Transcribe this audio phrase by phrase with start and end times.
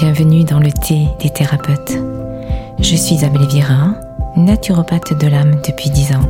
[0.00, 1.92] Bienvenue dans le thé des thérapeutes.
[2.80, 3.94] Je suis Isabelle Vira,
[4.34, 6.28] naturopathe de l'âme depuis 10 ans.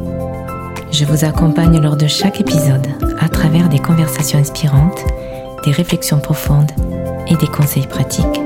[0.92, 2.86] Je vous accompagne lors de chaque épisode
[3.20, 5.02] à travers des conversations inspirantes,
[5.64, 6.72] des réflexions profondes
[7.26, 8.42] et des conseils pratiques.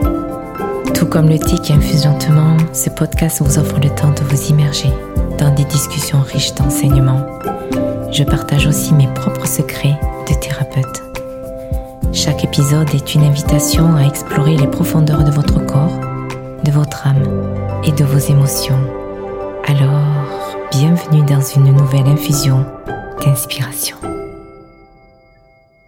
[0.95, 4.51] Tout comme le thé qui infuse lentement, ce podcast vous offre le temps de vous
[4.51, 4.91] immerger
[5.37, 7.27] dans des discussions riches d'enseignements.
[8.13, 9.99] Je partage aussi mes propres secrets
[10.29, 11.08] de thérapeute.
[12.13, 16.01] Chaque épisode est une invitation à explorer les profondeurs de votre corps,
[16.65, 18.79] de votre âme et de vos émotions.
[19.65, 22.65] Alors, bienvenue dans une nouvelle infusion
[23.21, 23.99] d'inspiration.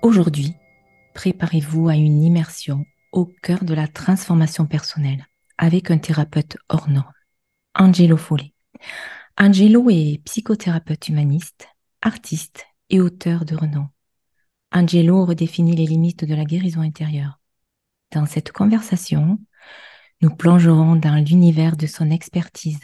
[0.03, 0.55] Aujourd'hui,
[1.15, 7.13] préparez-vous à une immersion au cœur de la transformation personnelle avec un thérapeute hors norme,
[7.75, 8.53] Angelo Follet.
[9.39, 11.67] Angelo est psychothérapeute humaniste,
[12.03, 13.89] artiste et auteur de renom.
[14.73, 17.41] Angelo redéfinit les limites de la guérison intérieure.
[18.13, 19.39] Dans cette conversation,
[20.21, 22.81] nous plongerons dans l'univers de son expertise,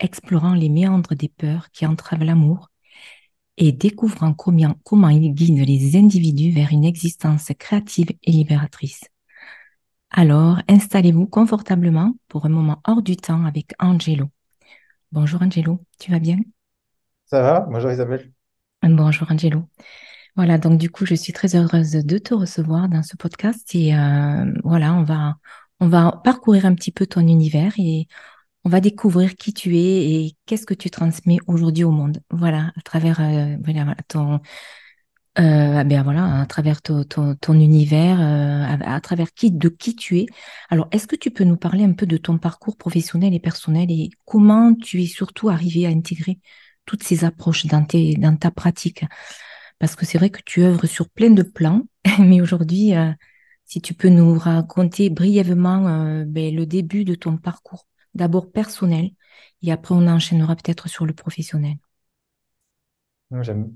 [0.00, 2.70] explorant les méandres des peurs qui entravent l'amour
[3.56, 9.04] et découvrant comment, comment il guide les individus vers une existence créative et libératrice.
[10.10, 14.26] Alors, installez-vous confortablement pour un moment hors du temps avec Angelo.
[15.12, 16.38] Bonjour Angelo, tu vas bien?
[17.26, 17.60] Ça va?
[17.60, 18.32] Bonjour Isabelle.
[18.82, 19.68] Bonjour Angelo.
[20.40, 23.94] Voilà, donc du coup, je suis très heureuse de te recevoir dans ce podcast et
[23.94, 28.08] euh, voilà, on va parcourir un petit peu ton univers et
[28.64, 32.22] on va découvrir qui tu es et qu'est-ce que tu transmets aujourd'hui au monde.
[32.30, 33.58] Voilà, à travers euh,
[34.08, 34.40] ton
[35.38, 40.20] euh, ben voilà, à travers ton, ton, univers, à, à, travers qui de qui tu
[40.20, 40.26] es.
[40.70, 43.90] Alors, est-ce que tu peux nous parler un peu de ton parcours professionnel et personnel
[43.90, 46.38] et comment tu es surtout arrivé à intégrer
[46.86, 49.04] toutes ces approches dans, tes, dans ta pratique?
[49.80, 51.82] Parce que c'est vrai que tu œuvres sur plein de plans,
[52.20, 53.10] mais aujourd'hui, euh,
[53.64, 59.10] si tu peux nous raconter brièvement euh, ben, le début de ton parcours, d'abord personnel,
[59.62, 61.76] et après on enchaînera peut-être sur le professionnel.
[63.40, 63.72] J'aime.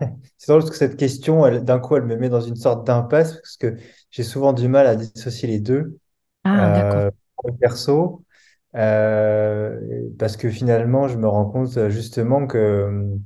[0.36, 3.32] C'est drôle parce que cette question, d'un coup, elle me met dans une sorte d'impasse
[3.34, 3.76] parce que
[4.10, 5.98] j'ai souvent du mal à dissocier les deux.
[6.44, 7.10] Ah, d'accord.
[7.46, 8.24] Euh, perso,
[8.72, 13.18] parce que finalement, je me rends compte justement que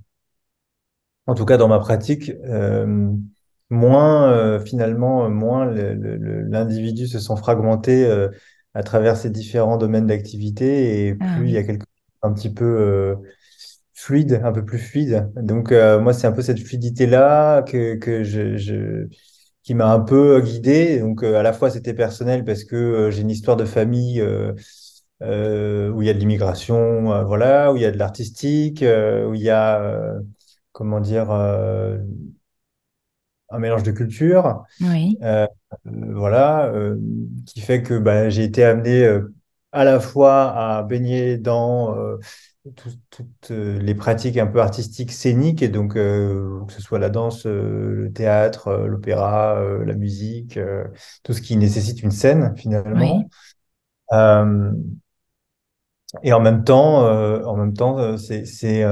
[1.26, 3.10] en tout cas dans ma pratique, euh,
[3.70, 8.28] moins euh, finalement, moins l'individu se sent fragmenté euh,
[8.74, 12.32] à travers ces différents domaines d'activité et Ah plus il y a quelque chose un
[12.32, 13.16] petit peu
[13.94, 15.30] fluide, un peu plus fluide.
[15.36, 19.06] Donc moi, c'est un peu cette fluidité-là que, que je, je-
[19.64, 21.00] qui m'a un peu guidé.
[21.00, 24.22] Donc à la fois c'était personnel parce que j'ai une histoire de famille
[25.20, 29.40] où il y a de l'immigration, voilà, où il y a de l'artistique, où il
[29.42, 30.14] y a
[30.72, 31.98] comment dire, euh,
[33.50, 35.46] un mélange de cultures, oui, euh,
[35.84, 36.96] voilà, euh,
[37.46, 39.20] qui fait que bah, j'ai été amené
[39.72, 41.96] à la fois à baigner dans
[42.76, 47.46] tout- toutes les pratiques un peu artistiques, scéniques, et donc que ce soit la danse,
[47.46, 50.58] le théâtre, l'opéra, la musique,
[51.24, 53.26] tout ce qui nécessite une scène finalement.
[54.12, 54.92] oui,
[56.22, 57.04] et en même temps,
[57.46, 58.84] en même temps, c'est, c'est,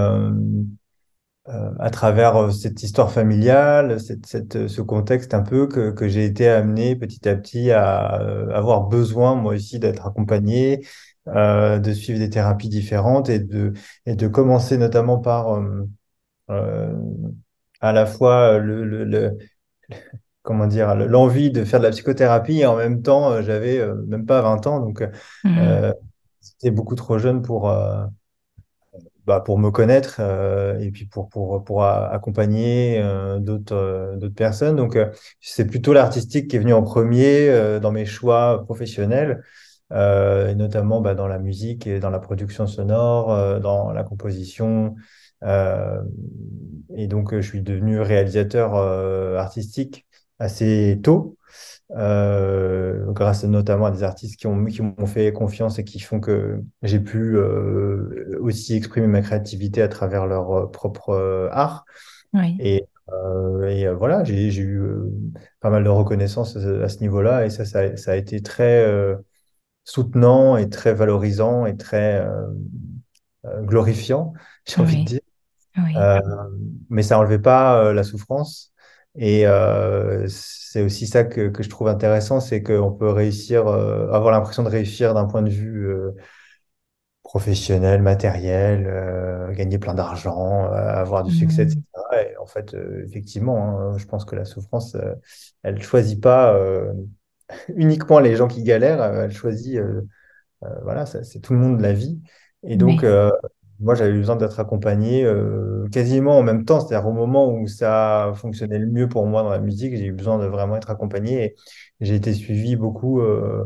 [1.79, 6.09] à travers euh, cette histoire familiale, cette, cette, euh, ce contexte un peu que, que
[6.09, 10.87] j'ai été amené petit à petit à euh, avoir besoin, moi aussi, d'être accompagné,
[11.29, 13.73] euh, de suivre des thérapies différentes et de,
[14.07, 15.87] et de commencer notamment par euh,
[16.51, 16.95] euh,
[17.81, 19.39] à la fois le, le, le-
[20.43, 23.79] comment dire, le- l'envie de faire de la psychothérapie et en même temps, euh, j'avais
[23.79, 25.05] euh, même pas 20 ans, donc
[25.59, 25.93] euh,
[26.41, 28.05] c'était beaucoup trop jeune pour, euh,
[29.31, 34.35] bah, pour me connaître euh, et puis pour, pour, pour accompagner euh, d'autres euh, d'autres
[34.35, 34.75] personnes.
[34.75, 34.99] Donc,
[35.41, 39.45] c'est plutôt l'artistique qui est venu en premier dans mes choix professionnels,
[39.93, 44.97] et notamment bah, dans la musique et dans la production sonore, dans la composition.
[45.45, 50.07] Et donc, je suis devenu réalisateur artistique
[50.41, 51.37] assez tôt
[51.97, 56.21] euh, grâce notamment à des artistes qui ont, qui m'ont fait confiance et qui font
[56.21, 61.85] que j'ai pu euh, aussi exprimer ma créativité à travers leur euh, propre euh, art.
[62.33, 64.81] oui, Et, euh, et voilà, j'ai, eu
[65.61, 68.87] pas mal de reconnaissance à, à ce niveau-là et ça, ça, ça a été très
[69.85, 72.25] soutenant et très valorisant et très
[73.63, 74.33] glorifiant,
[74.67, 75.21] j'ai envie de dire.
[75.77, 75.95] oui,
[76.89, 78.70] mais ça enlevait pas la souffrance.
[79.17, 84.09] Et euh, c'est aussi ça que, que je trouve intéressant, c'est qu'on peut réussir, euh,
[84.13, 86.13] avoir l'impression de réussir d'un point de vue euh,
[87.23, 92.31] professionnel, matériel, euh, gagner plein d'argent, euh, avoir du succès, mhm, etc.
[92.31, 94.97] Et en fait, euh, effectivement, hein, je pense que la souffrance,
[95.63, 96.93] elle choisit pas, euh,
[97.77, 99.81] uniquement les gens qui galèrent, elle choisit,
[100.83, 102.21] voilà, c'est tout le monde de la vie.
[102.63, 103.31] Et donc, Mais euh,
[103.81, 108.33] moi, j'avais besoin d'être accompagné euh, quasiment en même temps, c'est-à-dire au moment où ça
[108.37, 111.55] fonctionnait le mieux pour moi dans la musique, j'ai eu besoin de vraiment être accompagné
[112.01, 113.65] j'ai été suivi beaucoup euh,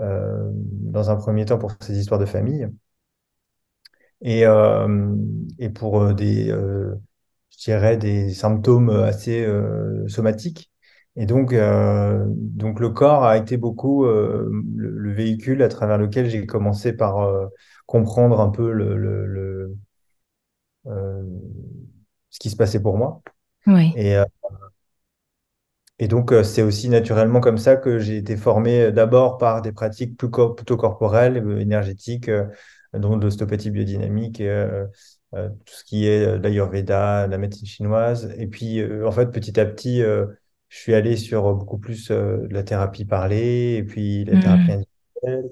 [0.00, 2.68] euh, dans un premier temps pour ces histoires de famille
[4.22, 5.14] et, euh,
[5.58, 6.94] et pour euh, des, euh,
[7.50, 9.46] je dirais, des symptômes assez
[10.08, 10.70] somatiques.
[11.16, 16.28] Et donc, euh, donc, le corps a été beaucoup euh, le véhicule à travers lequel
[16.30, 17.46] j'ai commencé par euh,
[17.98, 19.76] comprendre un peu le, le, le,
[20.86, 21.22] euh,
[22.30, 23.22] ce qui se passait pour moi.
[23.66, 24.24] oui, Et, euh,
[25.98, 29.72] et donc, euh, c'est aussi naturellement comme ça que j'ai été formé d'abord par des
[29.72, 32.30] pratiques plus plutôt corporelles, énergétiques,
[32.92, 34.42] dont l'ostéopathie biodynamique,
[35.32, 38.32] tout ce qui est l'Ayurveda, la médecine chinoise.
[38.38, 40.02] Et puis, en fait, petit à petit,
[40.68, 44.70] je suis allé sur beaucoup plus euh, de la thérapie parlée, et puis la thérapie
[44.70, 45.50] hmm, individuelle,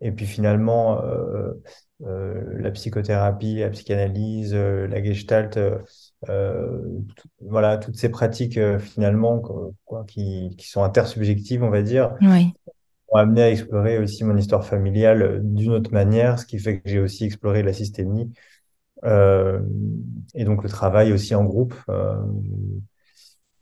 [0.00, 1.52] et puis finalement, euh,
[2.00, 5.56] la psychothérapie, la psychanalyse, euh, la gestalt.
[5.56, 5.78] euh,
[6.28, 6.82] euh,
[7.16, 11.82] tout- voilà, toutes ces pratiques euh, finalement quoi, quoi, qui, qui sont intersubjectives, on va
[11.82, 12.54] dire, oui,
[13.12, 16.80] m'ont amené à explorer aussi mon histoire familiale euh, d'une autre manière, ce qui fait
[16.80, 18.32] que j'ai aussi exploré la systémie
[19.04, 19.60] euh,
[20.34, 21.74] et donc le travail aussi en groupe.
[21.90, 22.16] euh,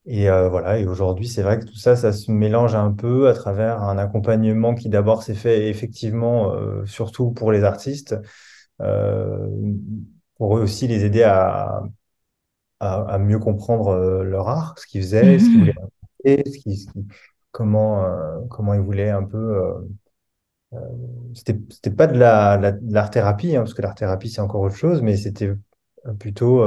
[0.07, 3.27] et euh, voilà, et aujourd'hui, c'est vrai que tout ça, ça se mélange un peu
[3.29, 8.15] à travers un accompagnement qui d'abord s'est fait effectivement, euh, surtout pour les artistes,
[8.81, 9.47] euh,
[10.37, 11.83] pour eux aussi les aider à
[12.79, 15.89] à, à mieux comprendre leur art, ce qu'ils faisaient, ce qu'ils voulaient mhm,
[16.25, 17.05] raconter, ce qu'ils- ce qu'ils-
[17.51, 18.05] comment,
[18.49, 19.87] comment ils voulaient un peu.
[21.33, 24.75] c'était, c'était pas de la, la- de l'art-thérapie, hein, parce que l'art-thérapie, c'est encore autre
[24.75, 25.51] chose, mais c'était
[26.19, 26.63] plutôt,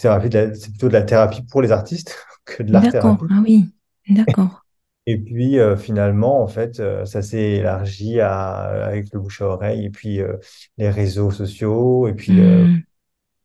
[0.00, 3.26] thérapie de c'est plutôt de la thérapie pour les artistes que de d'accord, l'art-thérapie.
[3.30, 3.74] ah oui,
[4.08, 4.64] d'accord,
[5.08, 9.46] Et puis euh, finalement, en fait, euh, ça s'est élargi à, avec le bouche à
[9.46, 10.36] oreille, et puis euh,
[10.78, 12.86] les réseaux sociaux, et puis euh, hmm,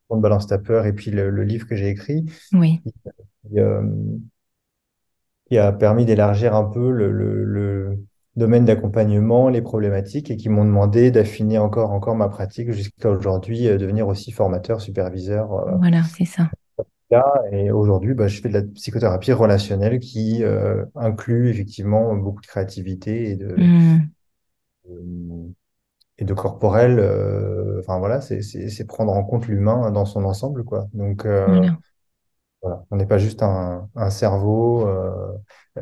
[0.09, 2.25] on balance ta peur, et puis le, le livre que j'ai écrit.
[2.53, 2.83] oui,
[5.47, 7.43] qui a permis d'élargir un peu le, le-
[8.35, 13.09] le domaine d'accompagnement, les problématiques, et qui m'ont demandé d'affiner encore, encore ma pratique jusqu'à
[13.09, 15.53] aujourd'hui, euh, devenir aussi formateur, superviseur.
[15.53, 16.49] euh, voilà, c'est ça.
[17.51, 22.47] Et aujourd'hui, bah, je fais de la psychothérapie relationnelle qui euh, inclut effectivement beaucoup de
[22.47, 23.55] créativité et de,
[24.87, 25.51] Hmm,
[26.17, 26.99] et de corporel.
[27.79, 30.87] enfin voilà, c'est prendre en compte l'humain dans son ensemble, quoi.
[30.93, 31.77] Donc, voilà,
[32.63, 34.87] On n'est pas juste un, cerveau.
[34.87, 35.33] euh,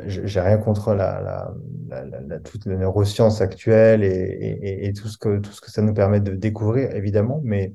[0.05, 1.53] j'ai rien contre la, la,
[1.89, 2.39] la, la-
[4.03, 7.73] et, et, tout ce que, tout ce que ça nous permet de découvrir, évidemment, mais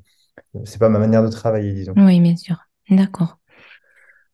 [0.64, 1.94] c'est pas ma manière de travailler, disons.
[1.96, 2.56] oui, bien sûr,
[2.90, 3.38] d'accord.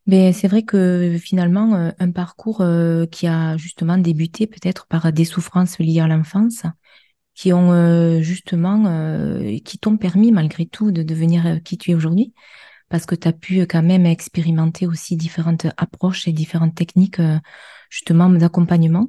[0.07, 5.13] Mais c'est vrai que finalement, euh, un parcours euh, qui a justement débuté peut-être par
[5.13, 6.63] des souffrances liées à l'enfance,
[7.35, 8.85] qui ont euh, justement,
[9.65, 12.33] qui t'ont permis malgré tout de devenir qui tu es aujourd'hui,
[12.91, 17.19] parce que tu as pu euh, quand même expérimenter aussi différentes approches et différentes techniques
[17.19, 17.37] euh,
[17.89, 19.07] justement d'accompagnement.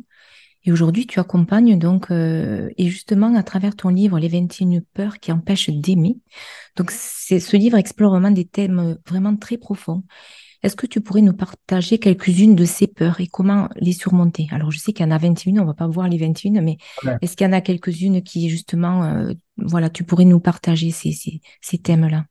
[0.64, 5.18] Et aujourd'hui, tu accompagnes donc, euh, et justement à travers ton livre, Les 21 peurs
[5.18, 6.18] qui empêchent d'aimer.
[6.76, 10.04] Donc, c'est, ce livre explore vraiment des thèmes euh, vraiment très profonds.
[10.62, 14.46] Est-ce que tu pourrais nous partager quelques-unes de ces peurs et comment les surmonter?
[14.52, 16.76] Alors, je sais qu'il y en a 21, on va pas voir les 21, mais
[17.04, 17.16] Ouais.
[17.20, 21.10] est-ce qu'il y en a quelques-unes qui, justement, euh, voilà, tu pourrais nous partager ces,
[21.10, 22.26] ces, ces thèmes-là?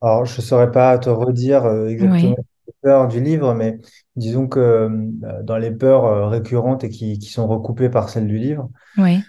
[0.00, 3.80] Alors, je ne saurais pas te redire euh, exactement Oui, les peurs du livre, mais
[4.16, 8.26] disons que euh, dans les peurs euh, récurrentes et qui, qui sont recoupées par celles
[8.28, 9.24] du livre, oui,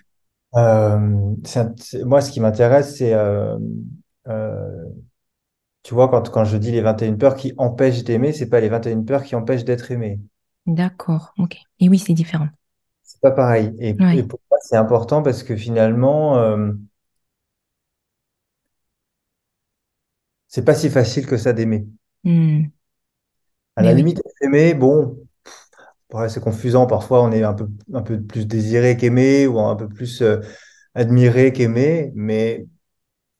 [0.55, 3.57] euh, c'est un- c'est- moi, ce qui m'intéresse, c'est euh,
[4.27, 4.85] euh,
[5.83, 8.67] Tu vois, quand, quand je dis les 21 peurs qui empêchent d'aimer, c'est pas les
[8.67, 10.19] 21 peurs qui empêchent d'être aimé.
[10.67, 11.57] d'accord, ok.
[11.79, 12.49] Et oui, c'est différent.
[13.03, 13.73] C'est pas pareil.
[13.79, 16.73] Et, et Oui, pour moi, c'est important parce que finalement, euh,
[20.55, 21.87] c'est pas si facile que ça d'aimer.
[22.23, 22.71] Hmm.
[23.77, 25.17] À la oui, limite, aimé, bon,
[26.29, 26.87] c'est confusant.
[26.87, 30.39] Parfois, on est un peu, un peu plus désiré qu'aimé ou un peu plus euh,
[30.95, 32.11] admiré qu'aimé.
[32.15, 32.67] Mais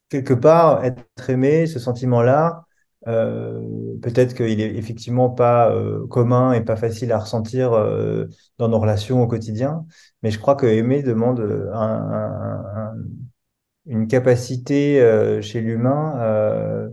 [0.10, 2.66] quelque part, être aimé, ce sentiment-là,
[3.08, 3.62] euh,
[4.04, 7.74] peut-être qu'il est effectivement pas euh, commun et pas facile à ressentir
[8.58, 9.86] dans nos relations au quotidien,
[10.24, 11.40] mais je crois que aimer demande
[11.74, 12.96] un- un- un-
[13.88, 15.00] une capacité
[15.42, 16.90] chez l'humain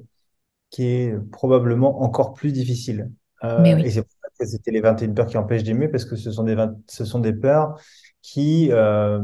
[0.72, 3.12] qui est probablement encore plus difficile.
[3.56, 3.92] mais Euh, et oui.
[3.92, 6.44] c'est pour ça que c'était les 21 peurs qui empêchent d'aimer, parce que ce sont
[6.44, 7.80] des, 20 ce sont des peurs
[8.22, 9.20] qui, euh,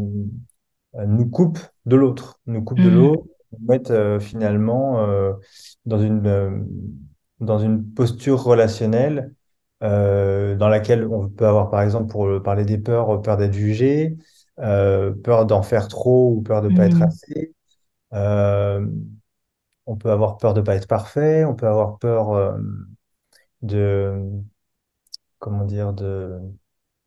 [1.07, 2.89] nous coupe de l'autre, nous coupe de Hmm.
[2.89, 3.25] l'autre,
[3.59, 5.07] nous mettent euh, finalement
[5.87, 6.67] dans une,
[7.41, 9.33] dans une posture relationnelle
[9.81, 14.17] dans laquelle on peut avoir, par exemple, pour parler des peurs, peur d'être jugé,
[14.57, 17.03] peur d'en faire trop ou peur de ne pas être Mhm.
[17.03, 17.55] assez.
[19.89, 22.59] On peut avoir peur de ne pas être parfait, on peut avoir peur euh,
[23.63, 24.43] de,
[25.39, 26.39] comment dire, de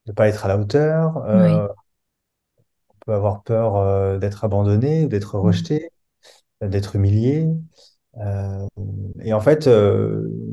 [0.07, 1.65] ne pas être à la hauteur, Oui.
[1.65, 1.67] euh,
[2.89, 5.39] on peut avoir peur euh, d'être abandonné d'être Mhm.
[5.39, 5.89] rejeté,
[6.61, 7.47] d'être humilié.
[9.21, 9.67] Et en fait,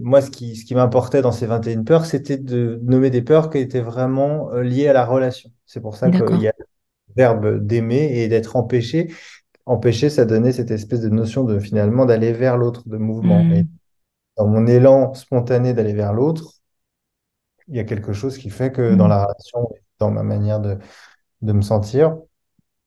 [0.03, 3.51] moi, ce qui, ce qui m'importait dans ces 21 peurs, c'était de nommer des peurs
[3.51, 5.51] qui étaient vraiment liées à la relation.
[5.67, 6.65] C'est pour ça qu'il y a le
[7.17, 9.13] verbe d'aimer et d'être empêché.
[9.69, 13.47] Empêcher, ça donnait cette espèce de notion de finalement d'aller vers l'autre, de mouvement.
[13.51, 13.79] Et Mhm.
[14.39, 16.61] dans mon élan spontané d'aller vers l'autre,
[17.69, 19.09] il y a quelque chose qui fait que dans Mhm.
[19.09, 20.79] la relation, dans ma manière de,
[21.43, 22.17] de me sentir,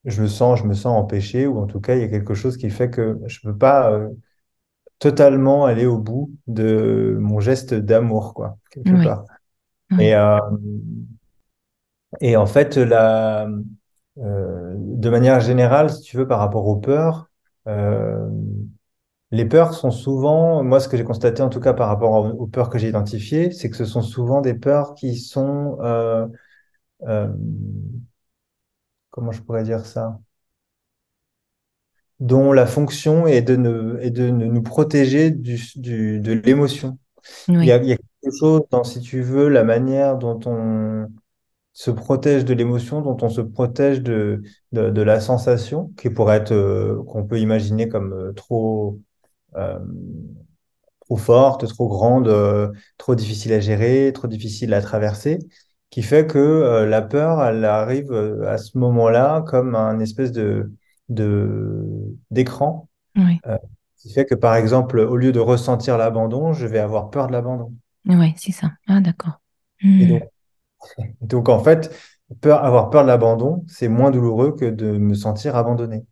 [0.06, 2.36] je le sens, je me sens empêché, ou en tout cas, il y a quelque
[2.36, 4.10] chose qui fait que je ne peux pas euh,
[5.00, 9.04] totalement aller au bout de mon geste d'amour, quoi, quelque Oui.
[9.04, 9.26] part.
[10.00, 10.40] Et, euh,
[12.20, 13.48] et en fait, la,
[14.20, 17.30] euh, de manière générale, si tu veux, par rapport aux peurs,
[17.68, 18.28] euh,
[19.32, 22.48] les peurs sont souvent, moi, ce que j'ai constaté en tout cas par rapport aux,
[22.48, 26.28] peurs que j'ai identifiées, c'est que ce sont souvent des peurs qui sont, euh,
[29.10, 30.20] comment je pourrais dire ça,
[32.20, 36.98] dont la fonction est de, ne, est de ne- nous protéger du, du- de l'émotion.
[37.62, 37.82] Il y a, Oui.
[37.84, 41.08] il y a quelque chose dans, si tu veux, la manière dont on
[41.74, 44.42] se protège de l'émotion, dont on se protège de,
[44.74, 49.00] de, de la sensation, qui pourrait être, euh, qu'on peut imaginer comme euh, trop,
[49.56, 49.80] euh,
[51.02, 52.30] trop forte, trop grande,
[52.98, 55.40] trop difficile à gérer, trop difficile à traverser,
[55.90, 58.12] qui fait que la peur, elle arrive
[58.48, 60.72] à ce moment-là comme un espèce de,
[61.10, 61.86] de,
[62.32, 63.42] d'écran, Oui.
[63.48, 63.58] euh,
[63.98, 67.34] qui fait que, par exemple, au lieu de ressentir l'abandon, je vais avoir peur de
[67.34, 67.74] l'abandon.
[68.06, 68.74] Oui, c'est ça.
[68.88, 69.42] Ah, d'accord.
[70.00, 70.08] Et Mhm.
[70.08, 70.30] donc,
[71.22, 71.96] Donc en fait,
[72.42, 76.06] peur, avoir peur de l'abandon, c'est moins douloureux que de me sentir abandonné.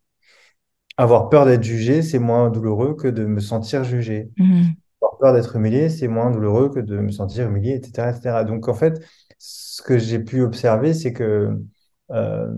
[0.97, 4.29] Avoir peur d'être jugé, c'est moins douloureux que de me sentir jugé.
[4.38, 4.73] Mhm.
[5.01, 8.43] Avoir peur d'être humilié, c'est moins douloureux que de me sentir humilié, etc., etc.
[8.43, 9.01] Donc en fait,
[9.38, 11.57] ce que j'ai pu observer, c'est que
[12.11, 12.53] euh,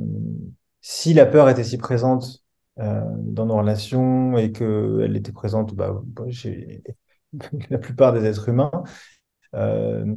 [0.82, 2.44] si la peur était si présente
[2.80, 6.02] euh, dans nos relations et qu'elle était présente bah,
[6.32, 6.82] chez
[7.70, 8.72] la plupart des êtres humains,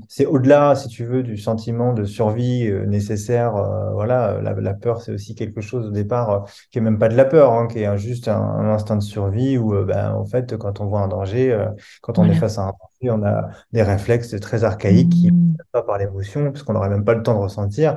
[0.08, 3.56] c'est au-delà, si tu veux, du sentiment de survie euh, nécessaire.
[3.56, 6.98] euh, voilà, la, la peur, c'est aussi quelque chose au départ euh, qui est même
[6.98, 9.84] pas de la peur, hein, qui est juste un, un instinct de survie où, euh,
[9.84, 11.66] ben, en fait, quand on voit un danger, euh,
[12.00, 12.66] quand on est face à un
[13.02, 15.56] danger, on a des réflexes très archaïques qui ne Mhm.
[15.58, 17.96] passent pas par l'émotion, parce qu'on n'aurait même pas le temps de ressentir,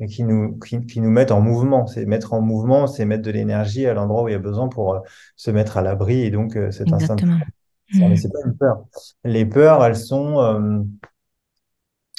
[0.00, 1.86] et qui nous, qui, qui nous mettent en mouvement.
[1.86, 4.68] C'est mettre en mouvement, c'est mettre de l'énergie à l'endroit où il y a besoin
[4.68, 5.00] pour euh,
[5.36, 7.38] se mettre à l'abri, et donc euh, cet Exactement.
[7.92, 8.16] Mhm.
[8.16, 8.84] c'est pas une peur.
[9.24, 10.82] Les peurs, elles sont, euh,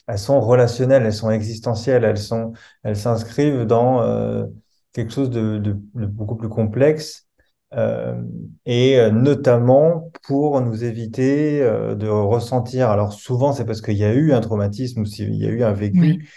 [0.07, 4.45] elles sont relationnelles, elles sont existentielles, elles sont, elles s'inscrivent dans euh,
[4.93, 7.27] quelque chose de, de- de beaucoup plus complexe,
[7.73, 8.19] euh,
[8.65, 12.89] et notamment pour nous éviter de ressentir.
[12.89, 15.63] Alors souvent, c'est parce qu'il y a eu un traumatisme ou s'il y a eu
[15.63, 16.19] un Oui.
[16.19, 16.27] vécu,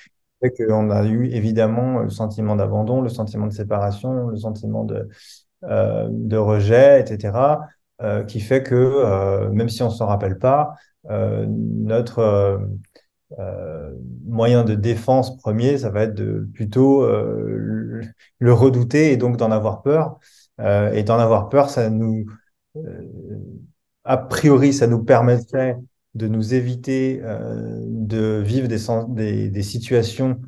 [0.43, 5.09] fait qu'on a eu évidemment le sentiment d'abandon, le sentiment de séparation, le sentiment de,
[5.65, 7.61] euh, de rejet, etc.,
[8.03, 10.75] euh, qui fait que euh, même si on s'en rappelle pas,
[11.11, 12.61] euh, notre
[14.27, 19.83] moyen de défense premier, ça va être de plutôt le redouter et donc d'en avoir
[19.83, 20.19] peur.
[20.59, 22.27] Et d'en avoir peur, ça nous,
[24.05, 25.79] a priori, ça nous permettrait
[26.15, 30.39] de nous éviter de vivre des, des, situations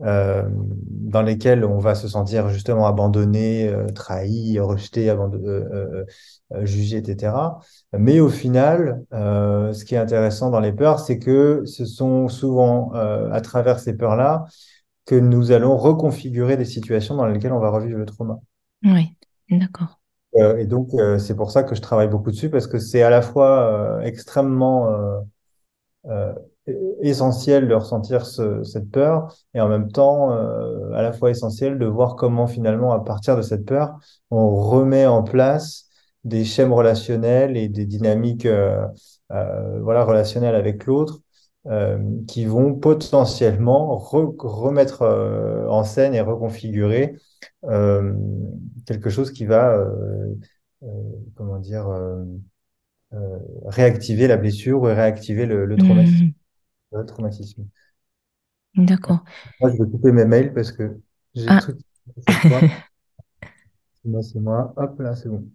[0.00, 6.04] dans lesquelles on va se sentir justement abandonné, trahi, rejeté, abando-
[6.54, 7.60] euh, jugé, etc.
[7.92, 12.28] Mais au final, euh, ce qui est intéressant dans les peurs, c'est que ce sont
[12.28, 14.44] souvent euh, à travers ces peurs-là
[15.06, 18.38] que nous allons reconfigurer des situations dans lesquelles on va revivre le trauma.
[18.82, 19.16] Oui.
[19.50, 20.00] D'accord.
[20.36, 23.10] Euh, et donc, c'est pour ça que je travaille beaucoup dessus, parce que c'est à
[23.10, 24.88] la fois extrêmement
[27.02, 31.78] essentiel de ressentir ce- cette peur, et en même temps, euh, à la fois essentiel
[31.78, 33.98] de voir comment finalement, à partir de cette peur,
[34.30, 35.90] on remet en place
[36.24, 38.86] des schèmes relationnels et des dynamiques euh,
[39.32, 41.20] euh, voilà, relationnelles avec l'autre.
[41.66, 47.16] euh, qui vont potentiellement re- remettre euh, en scène et reconfigurer
[47.64, 48.12] euh,
[48.86, 50.34] quelque chose qui va, euh,
[50.82, 50.86] euh,
[51.36, 52.22] comment dire, euh,
[53.66, 56.22] réactiver la blessure ou réactiver le, le traumatisme.
[56.22, 56.34] Mhm.
[56.92, 57.66] le traumatisme.
[58.76, 59.20] D'accord.
[59.60, 61.00] Moi, je vais couper mes mails parce que
[61.34, 61.74] j'ai Ah.
[62.28, 62.62] s'affoire.
[64.02, 64.72] C'est moi, c'est moi.
[64.76, 65.50] Hop là, c'est bon.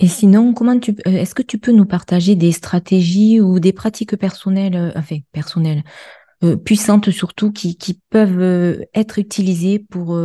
[0.00, 3.72] Et sinon, comment tu, euh, est-ce que tu peux nous partager des stratégies ou des
[3.72, 5.82] pratiques personnelles, euh, enfin personnelles,
[6.44, 10.16] euh, puissantes surtout, qui, peuvent être utilisées pour,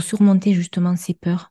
[0.00, 1.50] surmonter justement ces peurs?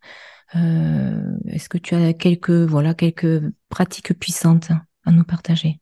[0.54, 4.72] Est-ce que tu as quelques, voilà, quelques pratiques puissantes
[5.06, 5.80] à nous partager?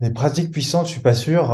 [0.00, 1.48] Les pratiques puissantes, je suis pas sûr.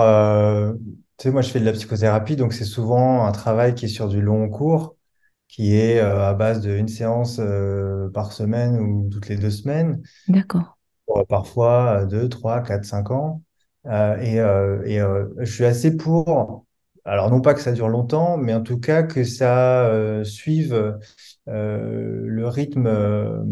[1.17, 3.89] Tu sais, moi, je fais de la psychothérapie, donc c'est souvent un travail qui est
[3.89, 4.96] sur du long cours,
[5.49, 10.03] qui est euh, à base d'une séance euh, par semaine ou toutes les deux semaines,
[10.29, 10.77] D'accord.
[11.11, 13.43] euh, parfois euh, deux, trois, quatre, cinq ans.
[13.87, 16.67] Euh, et euh, et euh, je suis assez pour,
[17.05, 20.99] alors non pas que ça dure longtemps, mais en tout cas que ça euh, suive
[21.49, 23.45] euh, le rythme euh,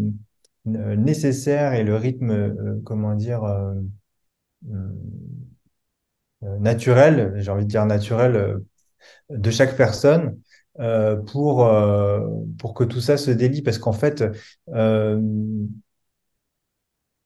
[0.65, 3.73] nécessaire et le rythme, euh, comment dire, euh,
[6.43, 8.59] euh, naturel, j'ai envie de dire naturel, euh,
[9.29, 10.39] de chaque personne
[10.79, 12.19] euh, pour, euh,
[12.59, 13.61] pour que tout ça se délie.
[13.61, 14.23] Parce qu'en fait,
[14.73, 15.19] euh,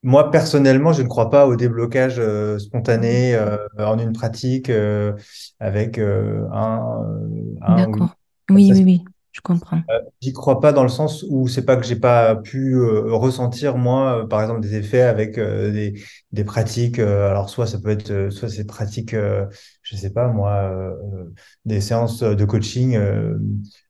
[0.02, 5.12] moi, personnellement, je ne crois pas au déblocage euh, spontané euh, en une pratique euh,
[5.58, 7.76] avec euh, un, euh, un.
[7.76, 8.14] D'accord.
[8.50, 9.82] Oui, oui, oui, je comprends.
[10.20, 13.76] J'y crois pas dans le sens où c'est pas que j'ai pas pu euh, ressentir
[13.76, 16.02] moi, euh, par exemple, des effets avec euh, des,
[16.32, 16.98] des pratiques.
[16.98, 19.46] euh, alors soit ça peut être, euh, soit c'est pratiques, euh,
[19.90, 23.38] je sais pas moi, euh, euh, des séances de coaching euh,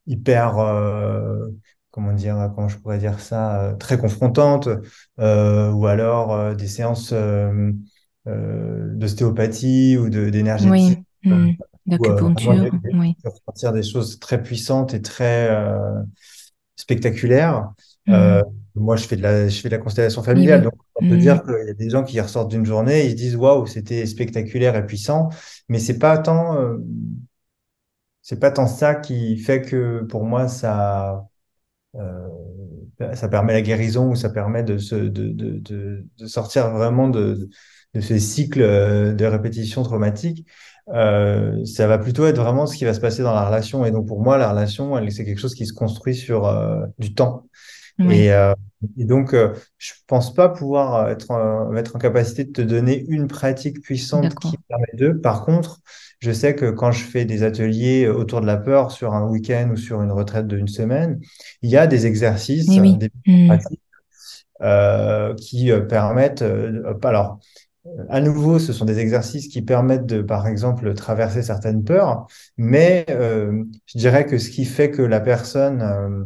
[0.07, 0.55] hyper,
[1.91, 4.67] comment dire, comment je pourrais dire ça, euh, très confrontantes,
[5.19, 7.13] euh, ou alors euh, des séances
[8.25, 11.03] d'ostéopathie ou de d'énergétique.
[11.23, 11.51] Oui, hmm.
[11.85, 13.15] D'acupuncture, oui.
[13.23, 16.01] ressentir des choses très puissantes et très euh,
[16.75, 17.73] spectaculaire.
[18.75, 21.17] Moi, je fais de la, je fais de la constellation familiale, donc on peut Hmm.
[21.17, 24.05] dire qu'il y a des gens qui ressortent d'une journée, ils se disent waouh, c'était
[24.05, 25.29] spectaculaire et puissant,
[25.69, 26.77] mais c'est pas tant, euh,
[28.21, 31.27] c'est pas tant ça qui fait que pour moi ça,
[31.95, 32.27] euh,
[33.15, 37.09] ça permet la guérison ou ça permet de se, de, de, de, de sortir vraiment
[37.09, 37.49] de,
[37.93, 40.47] de ces cycles euh, de répétition traumatique.
[40.89, 43.85] Euh, ça va plutôt être vraiment ce qui va se passer dans la relation.
[43.85, 47.13] Et donc pour moi, la relation, c'est quelque chose qui se construit sur euh, du
[47.15, 47.47] temps.
[47.99, 48.53] Oui, Et, euh,
[48.97, 52.61] et donc, euh, je pense pas pouvoir euh, être, en- être en capacité de te
[52.61, 55.09] donner une pratique puissante qui permet de.
[55.11, 55.79] Par contre,
[56.19, 59.69] je sais que quand je fais des ateliers autour de la peur sur un week-end
[59.73, 61.19] ou sur une retraite d'une semaine,
[61.61, 63.47] il y a des exercices, Oui, euh, des Hmm.
[63.47, 63.81] pratiques
[64.61, 66.41] euh, qui euh, permettent.
[66.41, 67.39] euh, alors,
[68.09, 72.27] à nouveau, ce sont des exercices qui permettent de, par exemple, traverser certaines peurs,
[72.57, 76.25] mais euh, je dirais que ce qui fait que la personne euh, euh, euh,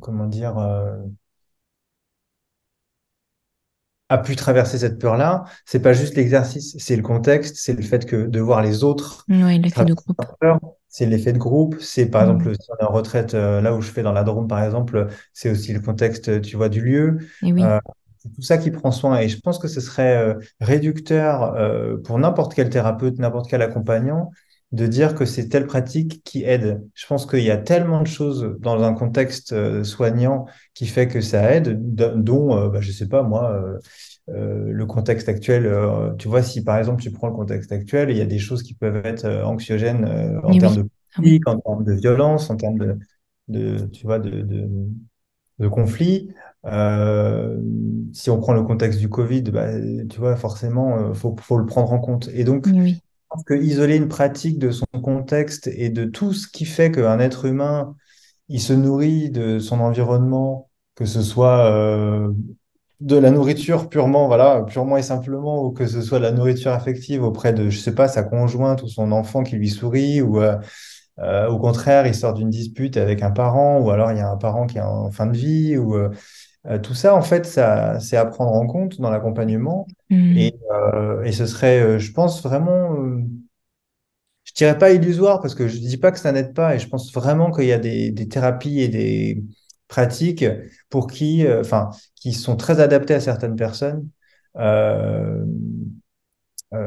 [0.00, 0.96] comment dire, euh,
[4.10, 8.04] a pu traverser cette peur-là, c'est pas juste l'exercice, c'est le contexte, c'est le fait
[8.06, 10.20] que de voir les autres Oui, l'effet de groupe.
[10.88, 12.22] c'est l'effet de groupe, c'est par Hmm.
[12.22, 14.62] exemple si on est en retraite, euh, là où je fais dans la Drôme par
[14.62, 17.18] exemple, c'est aussi le contexte, tu vois, du lieu.
[17.42, 17.78] Et oui, Euh,
[18.18, 21.96] c'est tout ça qui prend soin et je pense que ce serait euh, réducteur euh,
[21.98, 24.30] pour n'importe quel thérapeute, n'importe quel accompagnant
[24.72, 26.82] de dire que c'est telle pratique qui aide.
[26.94, 31.08] Je pense qu'il y a tellement de choses dans un contexte euh, soignant qui fait
[31.08, 33.52] que ça aide, dont, euh, bah, je sais pas moi,
[34.28, 35.66] euh, le contexte actuel.
[35.66, 38.38] euh, tu vois, si par exemple tu prends le contexte actuel, il y a des
[38.38, 40.76] choses qui peuvent être anxiogènes euh, en termes oui.
[40.76, 40.82] de
[41.14, 42.98] Ah politique, en termes de violence, en termes de,
[43.48, 44.68] de tu vois, de, de,
[45.58, 46.32] de conflit.
[46.66, 47.58] Euh,
[48.12, 49.68] si on prend le contexte du Covid, bah,
[50.10, 52.28] tu vois, forcément, faut, faut le prendre en compte.
[52.34, 53.00] Et donc, oui.
[53.28, 57.18] Pense que isoler une pratique de son contexte et de tout ce qui fait qu'un
[57.20, 57.94] être humain,
[58.48, 62.32] il se nourrit de son environnement, que ce soit euh,
[63.00, 66.72] de la nourriture purement, voilà, purement et simplement, ou que ce soit de la nourriture
[66.72, 70.40] affective auprès de, je sais pas, sa conjointe ou son enfant qui lui sourit, ou
[70.40, 70.56] euh,
[71.20, 74.30] euh, au contraire, il sort d'une dispute avec un parent, ou alors il y a
[74.30, 75.96] un parent qui est en fin de vie, ou
[76.66, 79.86] euh, tout ça, en fait, ça, c'est à prendre en compte dans l'accompagnement.
[80.10, 80.36] Hmm.
[80.36, 83.22] Et, euh, et ce serait, euh, je pense, vraiment euh,
[84.44, 86.88] je dirais pas illusoire parce que je dis pas que ça n'aide pas et je
[86.88, 89.44] pense vraiment qu'il y a des, des thérapies et des
[89.88, 90.44] pratiques
[90.88, 94.08] pour qui, enfin, qui sont très adaptées à certaines personnes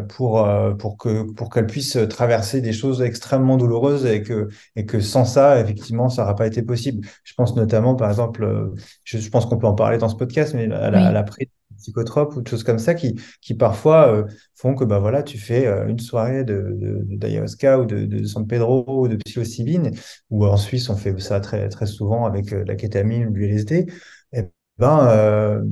[0.09, 4.85] pour, euh, pour que, pour qu'elles puissent traverser des choses extrêmement douloureuses et que, et
[4.85, 7.07] que sans ça, effectivement, ça n'aurait pas été possible.
[7.23, 10.15] Je pense notamment, par exemple, euh, je, je pense qu'on peut en parler dans ce
[10.15, 12.93] podcast, mais à la, à Oui, la prise de psychotropes ou de choses comme ça
[12.93, 14.23] qui, qui parfois euh,
[14.55, 18.23] font que bah, voilà, tu fais euh, une soirée de, de, d'ayahuasca ou de, de
[18.25, 19.91] San Pedro ou de psilocybine,
[20.29, 23.45] ou en Suisse, on fait ça très, très souvent avec euh, la kétamine ou du
[23.45, 23.87] LSD.
[24.33, 24.43] Et
[24.77, 25.63] ben, euh,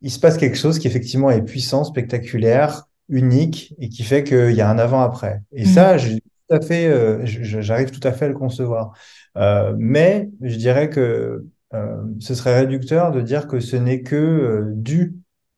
[0.00, 4.52] il se passe quelque chose qui effectivement est puissant, spectaculaire, unique et qui fait qu'il
[4.52, 5.42] y a un avant-après.
[5.52, 5.66] Et Hmm.
[5.66, 8.92] ça, tout à fait, euh, j'arrive tout à fait à le concevoir.
[9.36, 14.72] Euh, mais je dirais que euh, ce serait réducteur de dire que ce n'est que
[14.74, 15.14] dû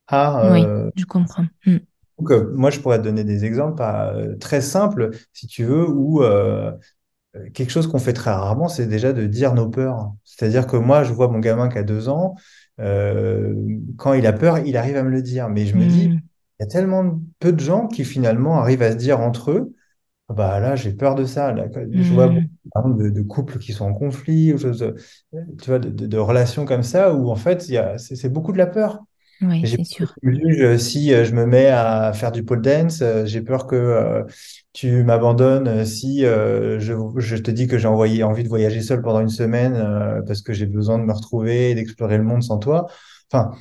[0.08, 0.52] à...
[0.52, 1.46] Oui, je comprends.
[1.64, 1.76] Mm.
[2.18, 3.82] donc, moi, je pourrais te donner des exemples
[4.40, 6.22] très simples, si tu veux, où
[7.52, 10.12] quelque chose qu'on fait très rarement, c'est déjà de dire nos peurs.
[10.24, 12.34] C'est-à-dire que moi, je vois mon gamin qui a deux ans,
[12.78, 15.48] quand il a peur, il arrive à me le dire.
[15.48, 16.20] Mais je me dis, Mm.
[16.60, 19.74] Il y a tellement peu de gens qui finalement arrivent à se dire entre eux,
[20.30, 21.52] bah là, j'ai peur de ça.
[21.52, 22.56] Là, je vois beaucoup, Mm.
[22.74, 24.94] par exemple, de, de couples qui sont en conflit, ou choses,
[25.62, 27.62] tu vois, de, de- de relations comme ça, où en fait,
[27.98, 29.00] c'est beaucoup de la peur.
[29.40, 30.16] Oui, J'ai c'est sûr.
[30.78, 33.02] si euh, je me mets à faire du pole dance.
[33.02, 34.24] euh, J'ai peur que euh,
[34.72, 39.20] tu m'abandonnes si euh, je, je te dis que j'ai envie de voyager seul pendant
[39.20, 42.58] une semaine euh, parce que j'ai besoin de me retrouver et d'explorer le monde sans
[42.58, 42.86] toi.
[43.32, 43.52] Enfin,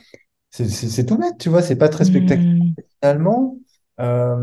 [0.54, 2.64] c'est tout bête, tu vois, c'est pas très spectaculaire.
[2.64, 2.74] Mm.
[3.02, 3.58] Finalement,
[4.00, 4.36] euh,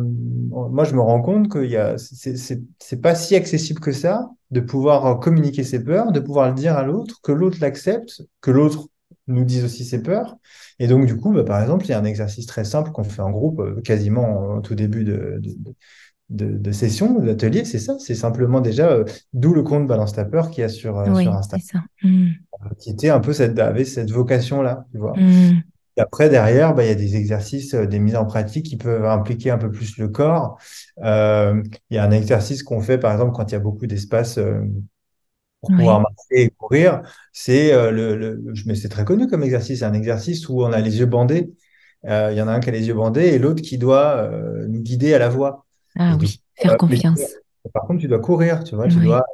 [0.50, 5.62] moi, je me rends compte a, c'est pas si accessible que ça de pouvoir communiquer
[5.62, 8.88] ses peurs, de pouvoir le dire à l'autre, que l'autre l'accepte, que l'autre
[9.28, 10.36] nous dise aussi ses peurs.
[10.80, 13.04] Et donc, du coup, bah, par exemple, il y a un exercice très simple qu'on
[13.04, 15.54] fait en groupe, euh, quasiment au tout début de, de,
[16.30, 20.24] de, de session, d'atelier, c'est ça, c'est simplement déjà, euh, d'où le compte Balance ta
[20.24, 22.08] peur qu'il y a sur, euh, sur Oui, c'est Instagram, ça.
[22.08, 22.30] Mm.
[22.78, 25.14] qui était un peu cette, avait cette vocation-là, tu vois.
[25.16, 25.62] Mm.
[26.00, 29.04] Après, derrière, bah, il y a des exercices, euh, des mises en pratique qui peuvent
[29.04, 30.58] impliquer un peu plus le corps.
[31.04, 33.86] Euh, il y a un exercice qu'on fait, par exemple, quand il y a beaucoup
[33.86, 34.60] d'espace euh,
[35.60, 37.02] pour pouvoir marcher et courir.
[37.32, 39.80] C'est euh, le, le- mais c'est très connu comme exercice.
[39.80, 41.52] C'est un exercice où on a les yeux bandés.
[42.04, 44.30] Il y en a un qui a les yeux bandés et l'autre qui doit
[44.68, 45.66] nous guider à la voie.
[45.96, 47.38] Ah Et oui, faire mais confiance.
[47.74, 49.24] par contre, tu dois courir, tu vois, tu dois.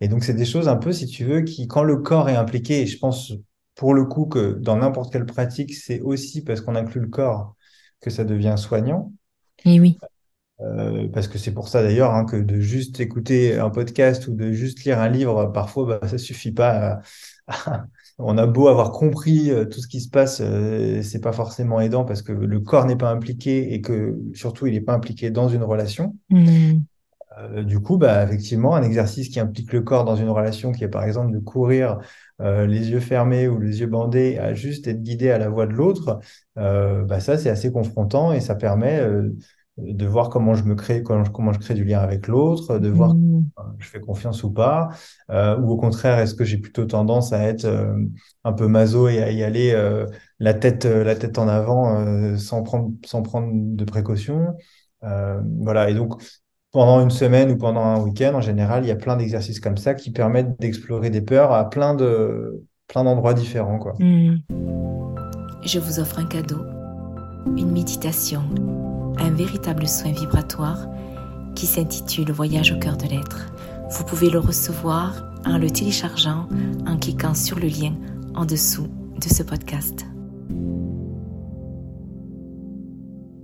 [0.00, 2.36] Et donc, c'est des choses un peu, si tu veux, qui, quand le corps est
[2.36, 3.32] impliqué, et je pense
[3.78, 7.54] pour le coup que dans n'importe quelle pratique, c'est aussi parce qu'on inclut le corps
[8.00, 9.12] que ça devient soignant.
[9.64, 9.96] Et oui.
[10.60, 14.34] Euh, parce que c'est pour ça d'ailleurs hein, que de juste écouter un podcast ou
[14.34, 17.00] de juste lire un livre, parfois, bah, ça suffit pas.
[17.46, 17.86] à-
[18.18, 21.80] On a beau avoir compris euh, tout ce qui se passe, euh, c'est pas forcément
[21.80, 25.30] aidant parce que le corps n'est pas impliqué et que surtout il n'est pas impliqué
[25.30, 26.16] dans une relation.
[26.30, 26.80] Mm.
[27.38, 30.84] Euh, du coup, bah, effectivement, un exercice qui implique le corps dans une relation, qui
[30.84, 31.98] est par exemple de courir
[32.40, 35.66] euh, les yeux fermés ou les yeux bandés, à juste être guidé à la voix
[35.66, 36.20] de l'autre,
[36.58, 39.00] euh, bah, ça, c'est assez confrontant et ça permet
[39.78, 42.78] de voir comment je me crée, comment je, comment je crée du lien avec l'autre,
[42.78, 43.50] de voir Mm.
[43.78, 44.88] si je fais confiance ou pas,
[45.30, 47.94] euh, ou au contraire, est-ce que j'ai plutôt tendance à être euh,
[48.44, 50.06] un peu maso et à y aller euh,
[50.38, 54.56] la tête, la tête en avant sans prendre, sans prendre de précautions.
[55.02, 56.20] Voilà, et donc
[56.72, 59.76] pendant une semaine ou pendant un week-end, en général, il y a plein d'exercices comme
[59.76, 63.94] ça qui permettent d'explorer des peurs à plein de, plein d'endroits différents, quoi.
[63.98, 64.42] Mm.
[65.64, 66.60] Je vous offre un cadeau,
[67.56, 68.42] une méditation,
[69.18, 70.86] un véritable soin vibratoire
[71.54, 73.46] qui s'intitule Voyage au cœur de l'être.
[73.90, 76.48] Vous pouvez le recevoir en le téléchargeant,
[76.86, 77.94] en cliquant sur le lien
[78.34, 78.88] en dessous
[79.20, 80.06] de ce podcast.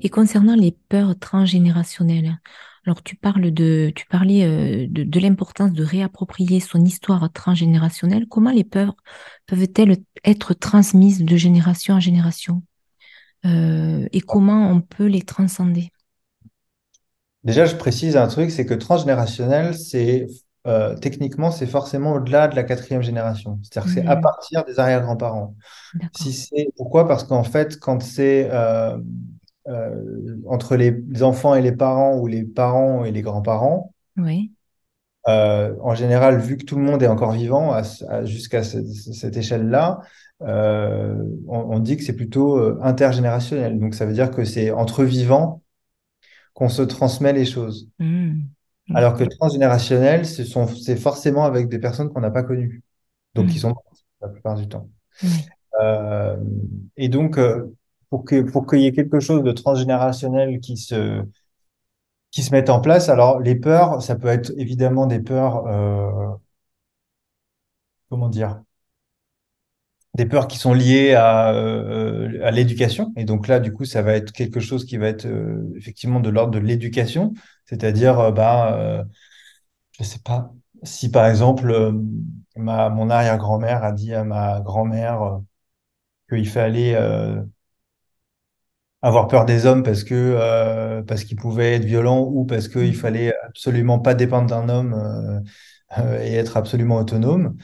[0.02, 2.38] Et concernant les peurs transgénérationnelles,
[2.86, 8.26] alors tu parles de, tu parlais euh, de, de l'importance de réapproprier son histoire transgénérationnelle.
[8.28, 8.96] Comment les peurs
[9.46, 12.62] peuvent-elles être transmises de génération en génération?
[13.46, 15.90] Euh, et comment on peut les transcender?
[17.44, 20.26] Déjà, je précise un truc, c'est que transgénérationnel, c'est
[20.66, 23.58] euh, techniquement, c'est forcément au-delà de la quatrième génération.
[23.62, 25.54] C'est-à-dire que c'est à Hmm, partir des arrière-grands-parents.
[26.12, 27.08] Si c'est pourquoi?
[27.08, 28.98] Parce qu'en fait, quand c'est euh,
[29.68, 34.54] euh, entre les enfants et les parents ou les parents et les grands-parents, Oui.
[35.26, 38.62] Euh, en général, vu que tout le monde est encore vivant à ce- à- jusqu'à
[38.62, 40.00] ce- cette échelle-là,
[40.42, 41.14] euh,
[41.48, 43.78] on, on dit que c'est plutôt intergénérationnel.
[43.78, 45.62] Donc, ça veut dire que c'est entre vivants
[46.54, 47.88] qu'on se transmet les choses.
[47.98, 48.54] Hmm,
[48.92, 52.82] Alors que transgénérationnel, ce sont, c'est forcément avec des personnes qu'on n'a pas connues,
[53.34, 54.88] donc qui Hmm, sont mortes la plupart du temps.
[55.82, 56.36] Euh,
[56.96, 57.66] et donc, euh,
[58.14, 61.24] pour que, pour qu'il y ait quelque chose de transgénérationnel qui se,
[62.30, 66.36] qui se mette en place, alors les peurs, ça peut être évidemment des peurs, euh,
[68.08, 68.62] comment dire?
[70.14, 73.12] des peurs qui sont liées à, euh, à l'éducation.
[73.16, 76.20] Et donc là, du coup, ça va être quelque chose qui va être euh, effectivement
[76.20, 77.34] de l'ordre de l'éducation.
[77.66, 79.04] C'est-à-dire, bah,
[79.98, 81.94] je sais pas, si par exemple,
[82.56, 85.40] ma, mon arrière-grand-mère a dit à ma grand-mère
[86.28, 87.42] qu'il fallait euh,
[89.04, 92.96] avoir peur des hommes parce que euh, parce qu'ils pouvaient être violents ou parce qu'il
[92.96, 95.40] Hmm, fallait absolument pas dépendre d'un homme euh,
[95.98, 97.56] euh, et être absolument autonome.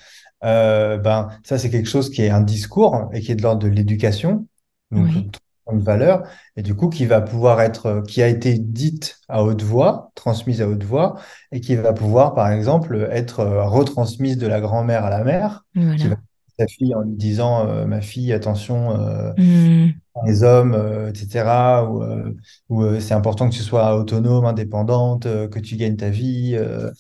[0.45, 3.63] Euh, ben ça c'est quelque chose qui est un discours et qui est de l'ordre
[3.63, 4.47] de l'éducation,
[4.93, 5.31] donc oui.
[5.73, 6.25] une valeur
[6.57, 10.63] et du coup qui va pouvoir être qui a été dite à haute voix, transmise
[10.63, 11.21] à haute voix
[11.53, 15.65] et qui va pouvoir par exemple être retransmise de la grand-mère à la mère,
[15.97, 16.17] qui va
[16.59, 20.01] sa fille en lui disant ma fille, attention, Hmm.
[20.27, 21.85] Les hommes, euh, etc.
[21.91, 22.35] Ou, euh,
[22.71, 26.91] euh, c'est important que tu sois autonome, indépendante, euh, que tu gagnes ta vie, euh,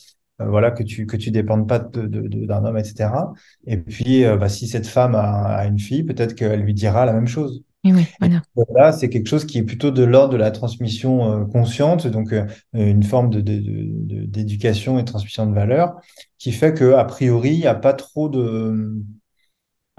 [0.40, 3.32] euh, voilà, que tu que tu dépendes pas de, de- de- d'un homme, etc.
[3.66, 5.20] Et puis, bah, si cette femme a,
[5.56, 7.62] a une fille, peut-être qu'elle lui dira la même chose.
[7.84, 8.42] Et oui, Et voilà.
[8.74, 12.32] là, c'est quelque chose qui est plutôt de l'ordre de la transmission euh, consciente, donc
[12.32, 15.96] euh, une forme de, de- de- de- d'éducation et de transmission de valeurs,
[16.38, 18.92] qui fait que a priori, il n'y a pas trop de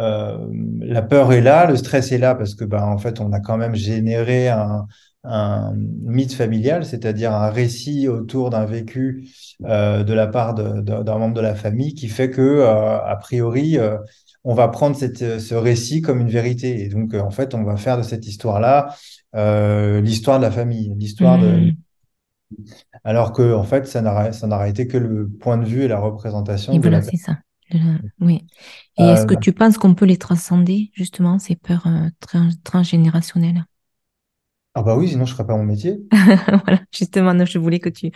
[0.01, 0.37] euh,
[0.79, 3.39] la peur est là, le stress est là, parce que bah, en fait, on a
[3.39, 4.87] quand même généré un,
[5.23, 9.29] un mythe familial, c'est-à-dire un récit autour d'un vécu
[9.65, 13.77] euh, de la part d'un membre de la famille qui fait que, euh, a priori,
[14.43, 16.81] on va prendre cette, ce récit comme une vérité.
[16.83, 18.95] Et donc, en fait, on va faire de cette histoire-là
[20.01, 21.47] l'histoire de la famille, l'histoire de...
[21.47, 21.71] Hmm.
[23.03, 25.87] Alors que, en fait, ça n'a ça n'a été que le point de vue et
[25.87, 27.37] la Et représentation de voilà, la c'est ça.
[27.73, 28.45] La- Oui.
[28.97, 32.49] Et est-ce Euh, que tu penses qu'on peut les transcender, justement, ces peurs euh, trans-
[32.63, 33.65] transgénérationnelles?
[34.73, 36.01] ah bah oui, sinon je ferais pas mon métier.
[36.65, 38.11] Voilà, justement, non, je voulais que tu,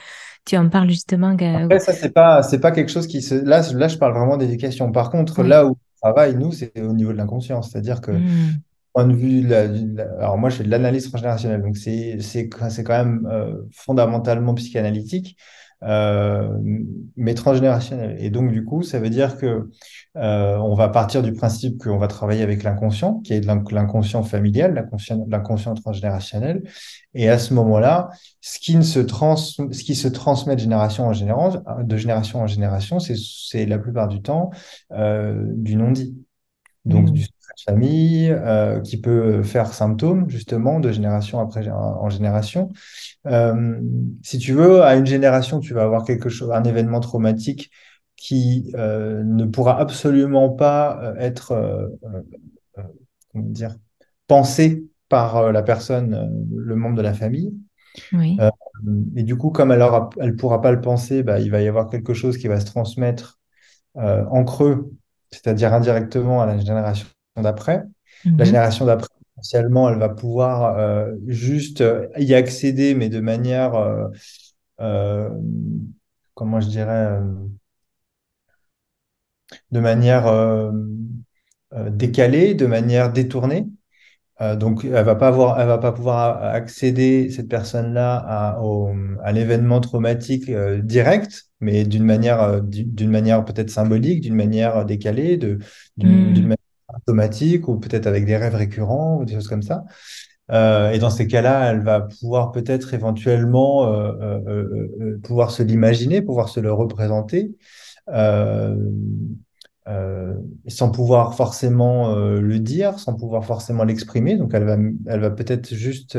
[0.45, 1.35] tu en parles justement.
[1.53, 3.35] Après, ça, c'est pas, c'est pas quelque chose qui se.
[3.35, 4.91] Là, là, je parle vraiment d'éducation.
[4.91, 5.43] Par contre, Oui.
[5.43, 7.61] là où on travaille, nous, c'est au niveau de l'inconscient.
[7.61, 8.65] C'est-à-dire que, Hmm.
[8.93, 12.89] point de vue, la- la- alors moi, je fais de l'analyse transgénérationnelle, donc c'est quand
[12.89, 15.37] même euh, fondamentalement psychanalytique,
[15.83, 16.49] euh,
[17.15, 18.15] mais transgénérationnel.
[18.19, 19.69] Et donc, du coup, ça veut dire que
[20.17, 24.89] euh, on va partir du principe qu'on va travailler avec l'inconscient, qui est l'inconscient familial,
[25.27, 26.63] l'inconscient, transgénérationnel.
[27.13, 28.09] Et à ce moment-là,
[28.41, 32.41] ce qui ne se trans, ce qui se transmet de génération en génération, de génération
[32.41, 34.51] en génération, c'est, la plupart du temps
[34.91, 36.15] euh, du non-dit.
[36.85, 37.13] Donc, Hmm.
[37.13, 37.25] du
[37.65, 42.71] famille, euh, qui peut faire symptôme, justement, de génération après en génération.
[43.27, 43.79] Euh,
[44.23, 47.71] si tu veux, à une génération, tu vas avoir quelque chose, un événement traumatique
[48.15, 51.89] qui euh, ne pourra absolument pas être,
[53.31, 53.75] comment dire,
[54.27, 57.53] pensé par la personne, le membre de la famille.
[58.11, 58.37] Oui.
[59.15, 59.85] Et du coup, comme elle
[60.19, 62.65] elle pourra pas le penser, bah, il va y avoir quelque chose qui va se
[62.65, 63.39] transmettre
[63.95, 64.91] en creux,
[65.31, 67.07] c'est-à-dire indirectement à la génération
[67.41, 67.83] d'après.
[68.25, 68.45] La Mhm.
[68.45, 74.07] génération d'après, potentiellement, elle va pouvoir euh, juste euh, y accéder, mais de manière, euh,
[74.81, 75.29] euh,
[76.33, 77.19] comment je dirais,
[79.71, 80.71] de manière
[81.91, 83.67] décalée, de manière détournée.
[84.57, 88.17] Donc, elle va pas avoir, elle va pas pouvoir accéder, cette personne-là,
[89.23, 90.51] à, l'événement traumatique
[90.83, 95.59] direct, mais d'une manière, d'une manière peut-être symbolique, d'une manière décalée, de,
[95.95, 96.54] d'une d'une
[97.07, 99.83] Automatique, ou peut-être avec des rêves récurrents, ou des choses comme ça.
[100.51, 106.21] Euh, et dans ces cas-là, elle va pouvoir peut-être éventuellement euh, euh, pouvoir se l'imaginer,
[106.21, 107.55] pouvoir se le représenter.
[110.67, 114.35] Sans pouvoir forcément le dire, sans pouvoir forcément l'exprimer.
[114.35, 116.17] Donc, elle va, elle va peut-être juste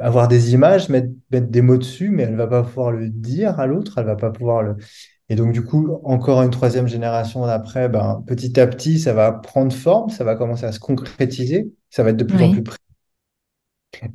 [0.00, 3.58] avoir des images, mettre, mettre des mots dessus, mais elle va pas pouvoir le dire
[3.58, 4.76] à l'autre, elle va pas pouvoir le...
[5.28, 9.32] Et donc, du coup, encore une troisième génération d'après, ben, petit à petit, ça va
[9.32, 12.62] prendre forme, ça va commencer à se concrétiser, ça va être de plus en plus
[12.62, 12.76] près.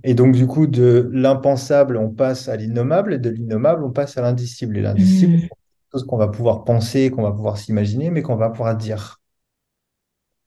[0.03, 4.17] Et donc, du coup, de l'impensable, on passe à l'innommable, et de l'innommable, on passe
[4.17, 4.77] à l'indicible.
[4.77, 5.47] Et l'indicible, Hmm.
[5.47, 8.75] c'est quelque chose qu'on va pouvoir penser, qu'on va pouvoir s'imaginer, mais qu'on va pouvoir
[8.75, 9.19] dire.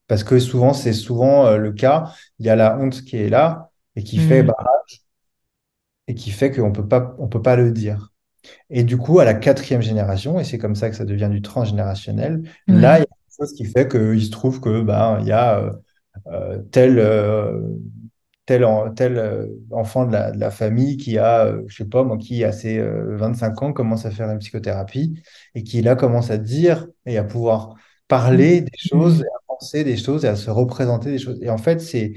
[0.09, 3.29] Parce que souvent, c'est souvent euh, le cas, il y a la honte qui est
[3.29, 4.46] là et qui fait, Hmm.
[4.46, 4.55] bah,
[6.07, 8.12] et qui fait qu'on on peut pas le dire.
[8.70, 11.42] Et du coup, à la quatrième génération, et c'est comme ça que ça devient du
[11.42, 14.85] transgénérationnel, là, il y a quelque chose qui fait qu'il se trouve que
[15.20, 15.72] il y a euh,
[16.28, 17.61] euh, tel, euh,
[18.46, 22.18] tel, en- tel enfant de la, de la famille qui a, je sais pas moi,
[22.18, 25.22] qui à ses euh, 25 ans commence à faire une psychothérapie
[25.55, 27.74] et qui là commence à dire et à pouvoir
[28.09, 31.38] parler des choses, et à penser des choses et à se représenter des choses.
[31.42, 32.14] Et en fait, c'est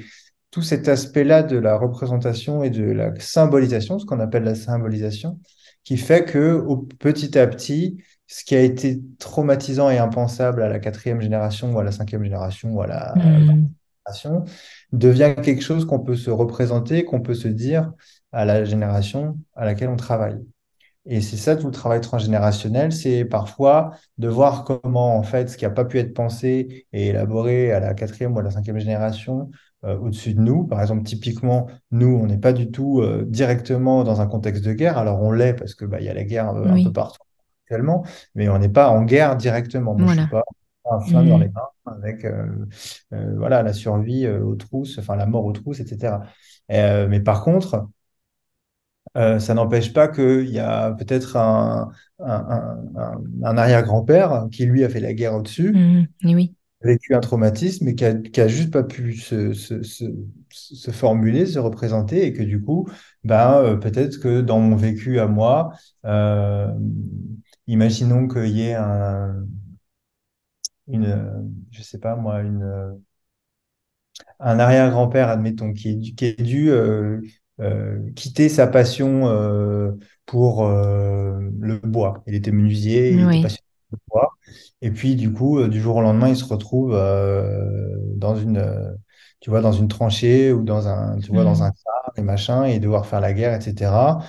[0.51, 5.39] tout cet aspect-là de la représentation et de la symbolisation, ce qu'on appelle la symbolisation,
[5.85, 10.69] qui fait que au, petit à petit, ce qui a été traumatisant et impensable à
[10.69, 13.75] la quatrième génération ou à la cinquième génération ou à la Hmm.
[14.05, 14.45] génération
[14.91, 17.93] devient quelque chose qu'on peut se représenter, qu'on peut se dire
[18.31, 20.37] à la génération à laquelle on travaille.
[21.07, 25.57] Et c'est ça tout le travail transgénérationnel, c'est parfois de voir comment en fait ce
[25.57, 28.79] qui n'a pas pu être pensé et élaboré à la quatrième ou à la cinquième
[28.79, 29.51] génération
[29.83, 30.65] euh, au-dessus de nous.
[30.65, 34.73] Par exemple, typiquement, nous, on n'est pas du tout euh, directement dans un contexte de
[34.73, 34.97] guerre.
[34.97, 37.19] Alors on l'est parce que bah, il y a la guerre euh, un peu partout
[37.65, 38.03] actuellement,
[38.35, 39.93] mais on n'est pas en guerre directement.
[39.95, 40.29] Moi, je suis Voilà.
[40.29, 40.43] pas
[40.91, 41.39] un flingue dans Hmm.
[41.39, 42.45] les mains avec euh,
[43.13, 46.21] euh, voilà la survie aux trousses, enfin la mort aux trousses, etc.
[46.71, 47.87] Euh, mais par contre,
[49.17, 54.65] euh, ça n'empêche pas qu'il y a peut-être un, un, un- un- un arrière-grand-père qui,
[54.65, 55.81] lui, a fait la guerre au-dessus.
[56.21, 56.55] Et oui.
[56.83, 60.05] vécu un traumatisme et qui a, qui a juste pas pu se, se, se,
[60.51, 62.87] se formuler, se représenter, et que du coup,
[63.23, 65.71] ben, euh, peut-être que dans mon vécu à moi,
[66.05, 66.67] euh,
[67.67, 69.45] imaginons qu'il y ait un,
[70.87, 72.99] une, je sais pas moi, une,
[74.39, 77.21] un arrière-grand-père, admettons, qui, qui a dû euh,
[78.15, 79.91] quitter sa passion euh,
[80.25, 82.23] pour euh, le bois.
[82.27, 84.29] Il était menuisier, il était passionné de bois.
[84.81, 88.57] Et puis, du coup, euh, du jour au lendemain, il se retrouve euh, dans une,
[88.57, 88.91] euh,
[89.39, 91.75] tu vois, dans une tranchée ou dans un, tu vois, dans un Mm.
[91.83, 94.19] phare et machin, et devoir faire la guerre, etc.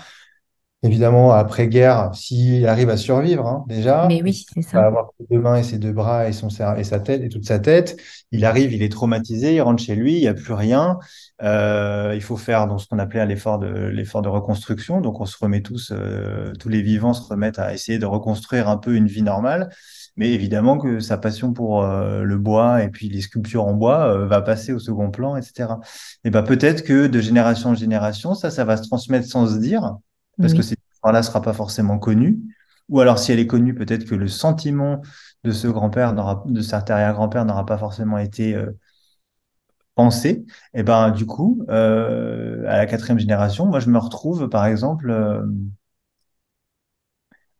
[0.83, 4.81] Évidemment, après-guerre, s'il arrive à survivre, hein, déjà, Mais oui, c'est ça.
[4.81, 7.29] va avoir ses deux mains et ses deux bras et, son, et sa tête et
[7.29, 7.97] toute sa tête,
[8.31, 10.99] il arrive, il est traumatisé, il rentre chez lui, il n'y a plus rien.
[11.43, 15.01] Euh, il faut faire donc, ce qu'on appelait l'effort de, l'effort de reconstruction.
[15.01, 18.69] Donc, on se remet tous, euh, tous les vivants se remettent à essayer de reconstruire
[18.69, 19.71] un peu une vie normale.
[20.17, 24.07] Mais évidemment que sa passion pour euh, le bois et puis les sculptures en bois
[24.07, 25.75] euh, va passer au second plan, etc.
[26.25, 29.59] Et ben peut-être que de génération en génération, ça, ça va se transmettre sans se
[29.59, 29.97] dire
[30.40, 32.38] parce que cette histoire-là sera pas forcément connue.
[32.88, 35.03] Ou alors, si elle est connue, peut-être que le sentiment
[35.44, 36.14] de ce grand-père,
[36.46, 38.70] de cet arrière-grand-père n'aura pas forcément été euh,
[39.94, 40.44] pensé.
[40.75, 45.11] Et ben, du coup, euh, à la quatrième génération, moi, je me retrouve, par exemple,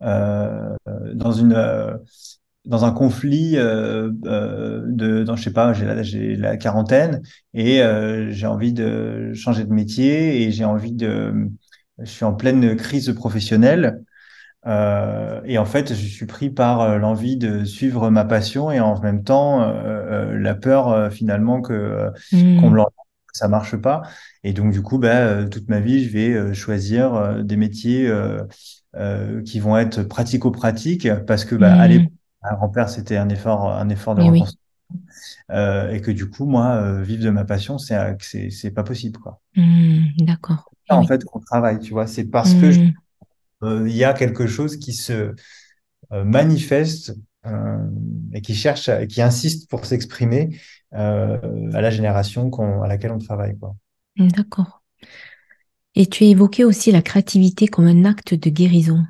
[0.03, 0.77] euh,
[1.15, 1.55] dans une,
[2.65, 7.23] dans un conflit euh, euh, de, dans, je sais pas, j'ai la, j'ai la quarantaine
[7.55, 11.49] et euh, j'ai envie de changer de métier et j'ai envie de,
[11.99, 14.03] je suis en pleine crise professionnelle
[14.67, 18.81] Euh, et en fait, je suis pris par euh, l'envie de suivre ma passion et
[18.81, 22.11] en même temps euh, la peur finalement que euh,
[22.57, 22.77] qu'on me Mm.
[22.77, 22.91] l'enlève,
[23.33, 24.03] que ça marche pas.
[24.45, 28.09] Et donc du coup, bah, toute ma vie, je vais choisir des métiers
[28.97, 32.17] euh, qui vont être pratico-pratiques parce que bah, à l'époque, Mm.
[32.43, 34.59] un grand-père, c'était un effort, un effort de reconstruction
[35.51, 38.17] euh, et que du coup, moi, euh, vivre de ma passion, c'est
[38.51, 39.41] c'est pas possible quoi.
[39.57, 40.13] Mm.
[40.25, 40.71] D'accord.
[40.89, 42.95] Ça, en fait, qu'on travaille, tu vois, c'est parce que je- Mm.
[43.65, 45.35] euh, il y a quelque chose qui se
[46.13, 47.15] euh, manifeste
[47.47, 47.79] euh,
[48.33, 50.59] et qui cherche, à- qui insiste pour s'exprimer
[50.93, 51.39] à
[51.81, 53.75] la génération qu'on- à laquelle on travaille, quoi.
[54.17, 54.83] D'accord.
[55.95, 59.05] Et tu as évoqué aussi la créativité comme un acte de guérison.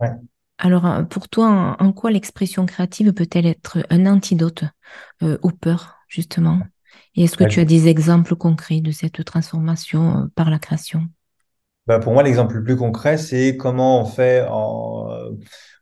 [0.00, 0.12] Ouais.
[0.58, 4.64] Alors, pour toi, en, quoi l'expression créative peut-elle être un antidote
[5.22, 6.60] aux peurs, justement?
[7.14, 11.08] Et est-ce que tu as des exemples concrets de cette transformation euh, par la création?
[11.86, 15.30] bah, pour moi, l'exemple le plus concret, c'est comment on fait en, euh,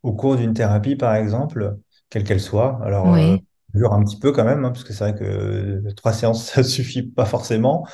[0.02, 1.76] au cours d'une thérapie, par exemple,
[2.10, 2.80] quelle qu'elle soit.
[2.84, 3.44] Alors, euh, Oui.
[3.74, 6.62] dure un petit peu quand même, hein, parce que c'est vrai que trois séances, ça
[6.62, 7.86] suffit pas forcément,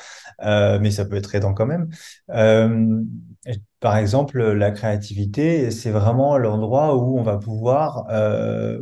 [0.45, 1.89] euh, mais ça peut être aidant quand même.
[2.29, 3.01] Euh,
[3.79, 8.05] par exemple, la créativité, c'est vraiment l'endroit où on va pouvoir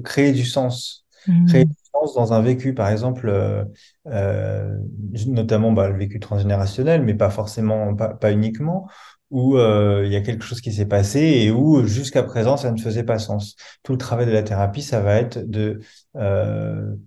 [0.04, 1.06] créer du sens.
[1.46, 1.66] Créer Mm.
[1.66, 1.76] du
[2.16, 3.64] dans un vécu, par exemple, euh,
[4.08, 4.78] euh,
[5.28, 8.90] notamment bah, le vécu transgénérationnel, mais pas forcément, pas, pas uniquement,
[9.32, 12.72] où euh, il y a quelque chose qui s'est passé et où jusqu'à présent, ça
[12.72, 13.56] ne faisait pas sens.
[13.84, 15.80] Tout le travail de la thérapie, ça va être de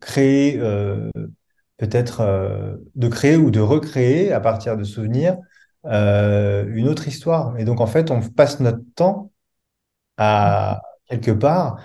[0.01, 0.59] créer
[1.79, 5.37] peut-être de créer ou de recréer à partir de souvenirs
[5.85, 7.59] une autre histoire.
[7.59, 9.31] Et donc en fait, on passe notre temps
[10.17, 11.79] à quelque part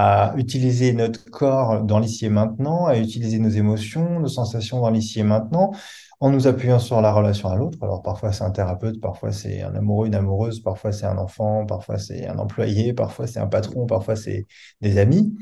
[0.00, 4.90] à utiliser notre corps dans l'ici et maintenant, à utiliser nos émotions, nos sensations dans
[4.90, 5.72] l'ici et maintenant,
[6.20, 7.78] en nous appuyant sur la relation à l'autre.
[7.82, 11.66] Alors parfois c'est un thérapeute, parfois c'est un amoureux, une amoureuse, parfois c'est un enfant,
[11.66, 14.46] parfois c'est un employé, parfois c'est un patron, parfois c'est
[14.80, 15.36] des amis.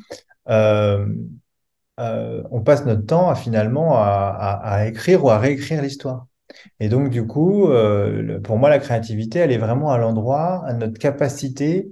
[0.48, 1.06] Euh,
[2.00, 6.28] euh, on passe notre temps finalement à, écrire ou à réécrire l'histoire.
[6.80, 10.72] Et donc, du coup, euh, pour moi, la créativité, elle est vraiment à l'endroit, à
[10.72, 11.90] notre capacité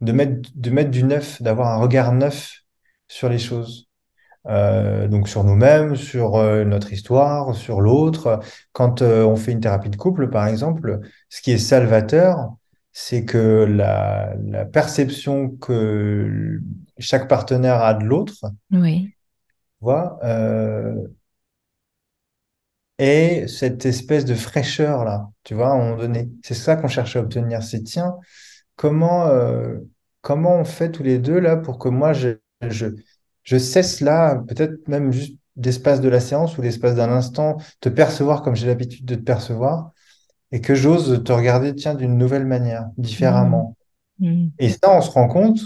[0.00, 2.60] de mettre, de mettre du neuf, d'avoir un regard neuf
[3.08, 3.88] sur les choses.
[4.46, 8.40] Euh, donc sur nous-mêmes, sur euh, notre histoire, sur l'autre.
[8.72, 12.50] Quand euh, on fait une thérapie de couple, par exemple, ce qui est salvateur,
[12.92, 16.60] c'est que la, la perception que
[16.98, 18.34] chaque partenaire a de l'autre,
[18.70, 19.14] Oui.
[19.80, 20.18] vois,
[22.98, 26.30] est cette espèce de fraîcheur là, tu vois, à un moment donné.
[26.44, 27.62] C'est ça qu'on cherche à obtenir.
[27.62, 28.16] C'est tiens,
[28.76, 29.78] comment, euh,
[30.22, 32.30] comment on fait tous les deux là pour que moi je,
[32.62, 32.86] je,
[33.42, 37.88] je cesse là, peut-être même juste d'espace de la séance ou l'espace d'un instant, te
[37.88, 39.92] percevoir comme j'ai l'habitude de te percevoir
[40.52, 43.02] et que j'ose te regarder, tiens, d'une nouvelle manière, Mm.
[43.02, 43.76] différemment.
[44.18, 44.48] Mm.
[44.58, 45.60] Et ça, on se rend compte,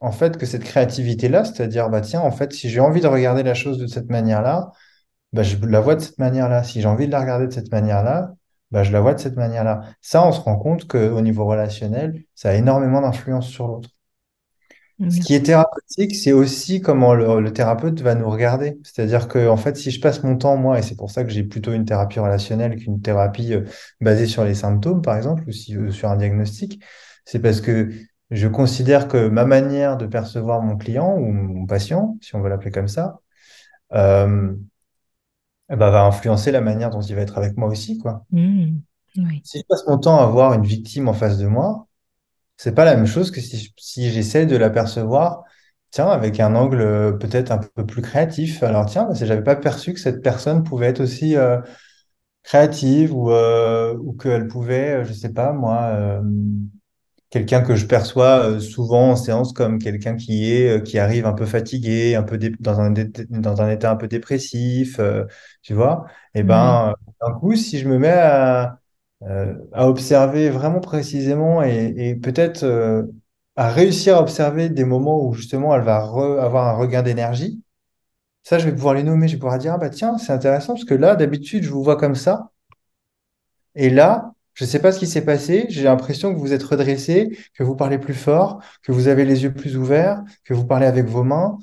[0.00, 3.42] en fait, que cette créativité-là, c'est-à-dire, bah tiens, en fait, si j'ai envie de regarder
[3.42, 4.72] la chose de cette manière-là,
[5.32, 6.64] bah, je la vois de cette manière-là.
[6.64, 8.34] Si j'ai envie de la regarder de cette manière-là,
[8.74, 9.82] bah, je la vois de cette manière-là.
[10.00, 13.90] Ça, on se rend compte qu'au niveau relationnel, ça a énormément d'influence sur l'autre.
[15.08, 18.76] Ce qui est thérapeutique, c'est aussi comment le, thérapeute va nous regarder.
[18.82, 21.30] C'est-à-dire que, en fait, si je passe mon temps, moi, et c'est pour ça que
[21.30, 23.62] j'ai plutôt une thérapie relationnelle qu'une thérapie euh,
[24.00, 26.82] basée sur les symptômes, par exemple, ou euh, sur un diagnostic,
[27.24, 27.90] c'est parce que
[28.32, 32.48] je considère que ma manière de percevoir mon client ou mon patient, si on veut
[32.48, 33.20] l'appeler comme ça,
[33.92, 34.52] euh,
[35.70, 38.24] eh ben, va influencer la manière dont il va être avec moi aussi, quoi.
[38.30, 38.78] Mmh.
[39.44, 41.86] Si je passe mon temps à voir une victime en face de moi,
[42.56, 45.44] c'est pas la même chose que si, si j'essaie de l'apercevoir,
[45.90, 48.62] tiens, avec un angle euh, peut-être un peu plus créatif.
[48.62, 51.60] Alors tiens, parce que j'avais pas perçu que cette personne pouvait être aussi euh,
[52.42, 56.20] créative ou, euh, ou qu'elle pouvait, je sais pas moi,
[57.34, 61.46] quelqu'un que je perçois souvent en séance comme quelqu'un qui est qui arrive un peu
[61.46, 65.00] fatigué, un peu dans un dans un état un peu dépressif,
[65.62, 66.06] tu vois.
[66.34, 68.78] Et ben d'un coup, si je me mets à
[69.22, 73.04] euh, à observer vraiment précisément et, peut-être euh,
[73.56, 77.62] à réussir à observer des moments où justement elle va avoir un regain d'énergie.
[78.44, 80.74] Ça, je vais pouvoir les nommer, je vais pouvoir dire, ah bah tiens, c'est intéressant
[80.74, 82.52] parce que là, d'habitude, je vous vois comme ça.
[83.74, 86.62] Et là, je ne sais pas ce qui s'est passé, j'ai l'impression que vous êtes
[86.62, 90.64] redressé, que vous parlez plus fort, que vous avez les yeux plus ouverts, que vous
[90.64, 91.58] parlez avec vos mains.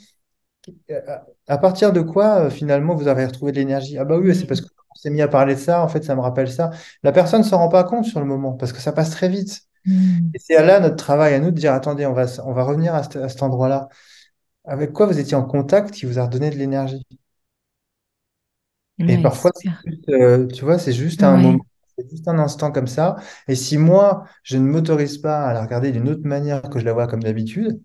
[1.47, 3.97] À partir de quoi, euh, finalement, vous avez retrouvé de l'énergie?
[3.97, 6.03] Ah bah oui, c'est parce que on s'est mis à parler de ça, en fait,
[6.03, 6.69] ça me rappelle ça.
[7.01, 9.29] La personne ne s'en rend pas compte sur le moment parce que ça passe très
[9.29, 9.61] vite.
[9.85, 10.29] Hmm.
[10.33, 12.93] Et c'est là notre travail, à nous de dire, attendez, on va, on va revenir
[12.93, 13.87] à, cet endroit-là.
[14.65, 17.05] Avec quoi vous étiez en contact qui vous a redonné de l'énergie?
[18.99, 19.51] Et parfois,
[20.09, 21.65] euh, tu vois, c'est juste un moment,
[22.09, 23.15] juste un instant comme ça.
[23.47, 26.85] Et si moi, je ne m'autorise pas à la regarder d'une autre manière que je
[26.85, 27.81] la vois comme d'habitude,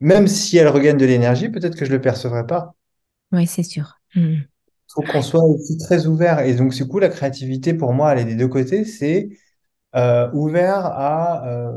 [0.00, 2.74] même si elle regagne de l'énergie, peut-être que je ne le percevrai pas.
[3.32, 4.00] Oui, c'est sûr.
[4.14, 4.36] Hmm
[4.94, 6.40] faut qu'on soit aussi très ouvert.
[6.40, 8.84] Et donc, du coup, la créativité, pour moi, elle est des deux côtés.
[8.84, 9.28] C'est
[9.96, 11.72] euh, ouvert à euh,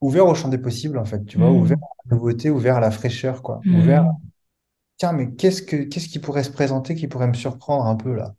[0.00, 1.24] ouvert au champ des possibles, en fait.
[1.24, 3.60] Tu vois, ouvert à la nouveauté, ouvert à la fraîcheur, quoi.
[3.64, 3.78] Mmh.
[3.80, 4.12] Ouvert.
[4.98, 8.14] Tiens, mais qu'est-ce que qu'est-ce qui pourrait se présenter, qui pourrait me surprendre un peu
[8.14, 8.34] là?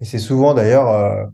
[0.00, 1.24] Et c'est souvent d'ailleurs euh,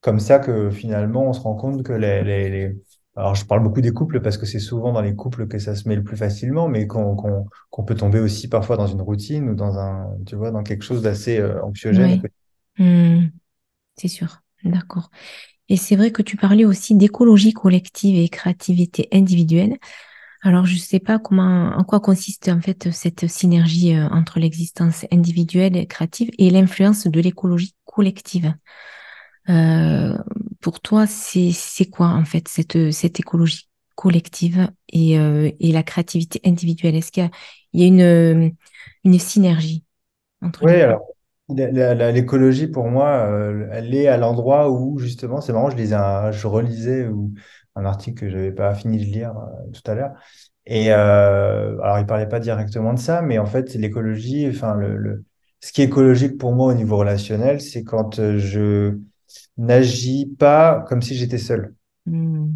[0.00, 2.74] comme ça que finalement on se rend compte que les,
[3.18, 5.74] alors, je parle beaucoup des couples parce que c'est souvent dans les couples que ça
[5.74, 9.54] se met le plus facilement, mais qu'on peut tomber aussi parfois dans une routine ou
[9.56, 12.22] dans un, tu vois, dans quelque chose d'assez euh, anxiogène.
[12.78, 13.26] Hmm.
[13.96, 15.10] c'est sûr, d'accord.
[15.68, 19.78] Et c'est vrai que tu parlais aussi d'écologie collective et créativité individuelle.
[20.42, 24.38] Alors, je ne sais pas comment, en quoi consiste en fait cette synergie euh, entre
[24.38, 28.54] l'existence individuelle et créative et l'influence de l'écologie collective.
[29.48, 30.16] Euh,
[30.60, 36.40] pour toi, c'est quoi en fait cette, cette écologie collective et, euh, et la créativité
[36.44, 36.94] individuelle?
[36.94, 37.28] Est-ce qu'il
[37.72, 38.54] y a, une,
[39.02, 39.84] une synergie
[40.42, 41.02] entre Oui, alors
[42.12, 45.96] l'écologie pour moi, euh, elle est à l'endroit où justement, c'est marrant, je lisais
[46.30, 47.32] je relisais ou,
[47.74, 49.34] un article que je n'avais pas fini de lire
[49.72, 50.12] tout à l'heure.
[50.66, 55.24] Et alors, il parlait pas directement de ça, mais en fait, l'écologie, enfin, le, le,
[55.60, 58.98] ce qui est écologique pour moi au niveau relationnel, c'est quand je
[59.56, 61.74] n'agis pas comme si j'étais seul.
[62.06, 62.52] Hmm.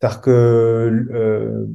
[0.00, 1.66] C'est-à-dire que, euh,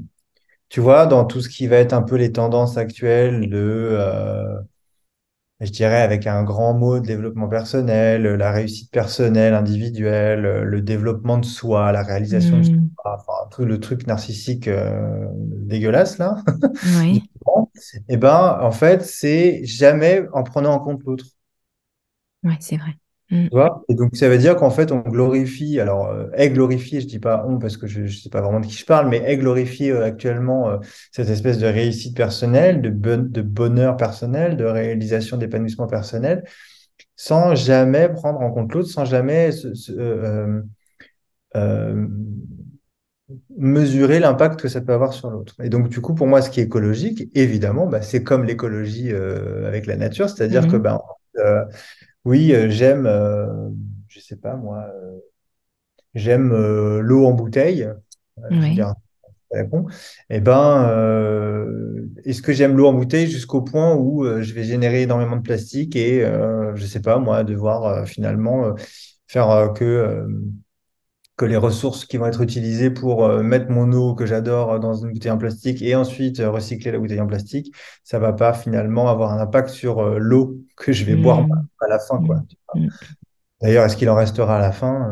[0.70, 4.60] tu vois, dans tout ce qui va être un peu les tendances actuelles de, euh,
[5.62, 11.38] je dirais avec un grand mot, de développement personnel, la réussite personnelle, individuelle, le développement
[11.38, 12.90] de soi, la réalisation de hmm.
[13.02, 16.38] soi, enfin, tout le truc narcissique euh, dégueulasse là.
[17.00, 17.24] Oui.
[17.94, 21.26] et eh ben, en fait, c'est jamais en prenant en compte l'autre.
[22.44, 22.92] Oui, c'est vrai.
[23.32, 23.48] Mm.
[23.90, 27.20] Et donc, ça veut dire qu'en fait, on glorifie, alors, euh, est glorifié, je dis
[27.20, 29.38] pas on parce que je ne sais pas vraiment de qui je parle, mais est
[29.38, 30.78] glorifié euh, actuellement euh,
[31.12, 36.44] cette espèce de réussite personnelle, de, de bonheur personnel, de réalisation d'épanouissement personnel,
[37.16, 39.50] sans jamais prendre en compte l'autre, sans jamais
[43.58, 45.56] mesurer l'impact que ça peut avoir sur l'autre.
[45.64, 49.12] Et donc, du coup, pour moi, ce qui est écologique, évidemment, bah, c'est comme l'écologie
[49.12, 51.02] avec la nature, c'est-à-dire que ben,
[52.26, 53.70] oui, euh, j'aime, euh,
[54.08, 55.20] je sais pas moi, euh,
[56.16, 56.50] j'aime
[57.00, 57.88] l'eau en bouteille.
[58.50, 58.94] je veux dire,
[60.30, 60.84] Eh ben,
[62.26, 65.96] est-ce que j'aime l'eau en bouteille jusqu'au point où je vais générer énormément de plastique
[65.96, 66.22] et
[66.76, 68.76] je sais pas moi, devoir finalement
[69.28, 70.28] faire que
[71.38, 75.12] que les ressources qui vont être utilisées pour mettre mon eau que j'adore dans une
[75.12, 79.34] bouteille en plastique et ensuite recycler la bouteille en plastique, ça va pas finalement avoir
[79.34, 81.68] un impact sur l'eau que je vais boire mmh.
[81.82, 82.24] à la fin.
[82.26, 82.44] Quoi.
[82.74, 82.88] Mmh.
[83.62, 85.10] D'ailleurs, est-ce qu'il en restera à la fin?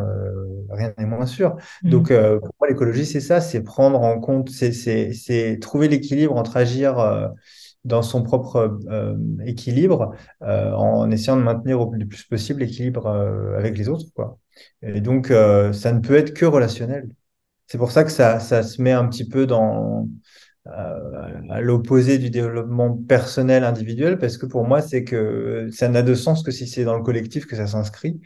[0.69, 1.57] Rien n'est moins sûr.
[1.83, 1.89] Mmh.
[1.89, 7.31] Donc, pour moi, l'écologie, c'est ça, c'est prendre en compte, c'est trouver l'équilibre entre agir
[7.83, 8.79] dans son propre
[9.45, 13.09] équilibre en essayant de maintenir au plus possible l'équilibre
[13.57, 14.05] avec les autres.
[14.15, 14.37] Quoi.
[14.81, 17.09] Et donc, ça ne peut être que relationnel.
[17.67, 20.07] c'est pour ça que ça, ça se met un petit peu dans,
[20.67, 26.01] euh, à l'opposé du développement personnel individuel, parce que pour moi, c'est que ça n'a
[26.01, 28.21] de sens que si c'est dans le collectif que ça s'inscrit.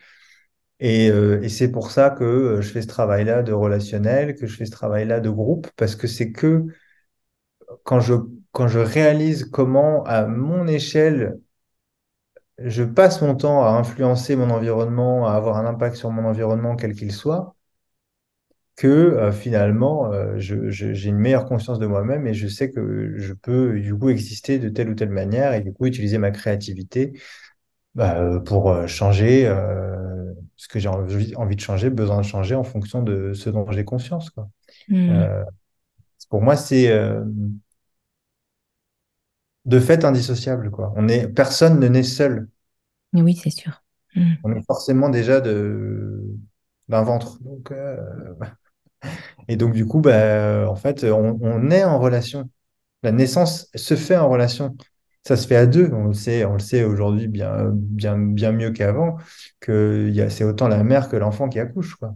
[0.79, 4.47] Et, euh, et c'est pour ça que euh, je fais ce travail-là de relationnel, que
[4.47, 6.65] je fais ce travail-là de groupe, parce que c'est que
[7.83, 8.13] quand je,
[8.51, 11.37] quand je réalise comment, à mon échelle,
[12.59, 16.75] je passe mon temps à influencer mon environnement, à avoir un impact sur mon environnement,
[16.75, 17.55] quel qu'il soit,
[18.75, 23.33] que euh, finalement, euh, j'ai une meilleure conscience de moi-même et je sais que je
[23.33, 27.13] peux du coup exister de telle ou telle manière et du coup utiliser ma créativité
[27.95, 32.53] bah, euh, pour changer euh, ce que j'ai envie, envie de changer, besoin de changer
[32.53, 34.47] en fonction de ce dont j'ai conscience, quoi.
[34.91, 35.43] Euh,
[36.29, 36.93] pour moi, c'est
[39.67, 40.93] de fait indissociable, quoi.
[40.95, 42.47] On est, personne ne naît seul.
[43.13, 43.83] Mais oui, c'est sûr.
[44.15, 44.33] Hmm.
[44.43, 46.23] On est forcément déjà de
[46.87, 47.37] d'un ventre.
[47.43, 47.97] Donc, euh,
[49.47, 52.49] et donc du coup, bah, en fait, on, on est en relation.
[53.03, 54.75] La naissance se fait en relation.
[55.25, 55.89] Ça se fait à deux.
[55.91, 59.17] On le sait, on le sait aujourd'hui bien, bien, bien mieux qu'avant,
[59.59, 62.15] que c'est autant la mère que l'enfant qui accouche, quoi.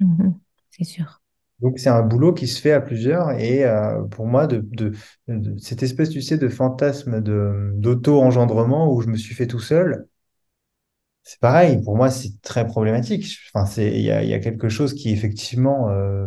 [0.00, 0.38] Mhm.
[0.70, 1.20] C'est sûr.
[1.60, 4.92] Donc c'est un boulot qui se fait à plusieurs et euh, pour moi de, de,
[5.28, 9.60] de- cette espèce tu sais de fantasme de d'auto-engendrement où je me suis fait tout
[9.60, 10.06] seul,
[11.22, 13.38] c'est pareil pour moi c'est très problématique.
[13.54, 16.26] Enfin c'est il y a, y a quelque chose qui effectivement euh,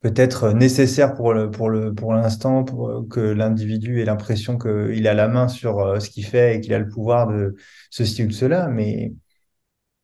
[0.00, 4.56] peut être nécessaire pour le pour le pour l'instant pour euh, que l'individu ait l'impression
[4.58, 7.54] qu'il a la main sur euh, ce qu'il fait et qu'il a le pouvoir de
[7.90, 9.12] ceci ou de cela, mais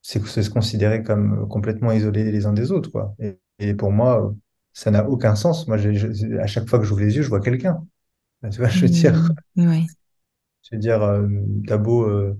[0.02, 3.14] c'est se considérer comme complètement isolés les uns des autres, quoi.
[3.58, 4.34] Et pour moi,
[4.72, 5.66] ça n'a aucun sens.
[5.68, 7.86] Moi, je- à chaque fois que j'ouvre les yeux, je vois quelqu'un.
[8.52, 9.14] Tu vois, je veux dire,
[10.62, 11.26] je veux dire, euh,
[11.66, 12.36] t'as beau, euh,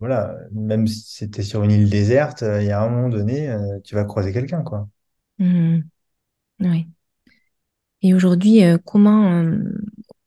[0.00, 3.54] voilà, même si c'était sur une île déserte, euh, il y a un moment donné,
[3.84, 4.88] tu vas croiser quelqu'un, quoi.
[5.38, 5.80] Hmm.
[6.60, 6.88] Ouais.
[8.02, 9.44] Et aujourd'hui, comment,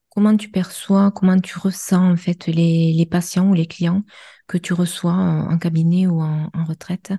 [0.09, 4.03] comment tu perçois, comment tu ressens en fait les, les patients ou les clients
[4.47, 7.13] que tu reçois en, en cabinet ou en, en retraite?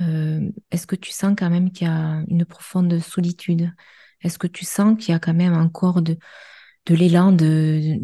[0.00, 3.72] Euh, est-ce que tu sens quand même qu'il y a une profonde solitude?
[4.22, 6.18] Est-ce que tu sens qu'il y a quand même encore de,
[6.86, 7.98] de l'élan de,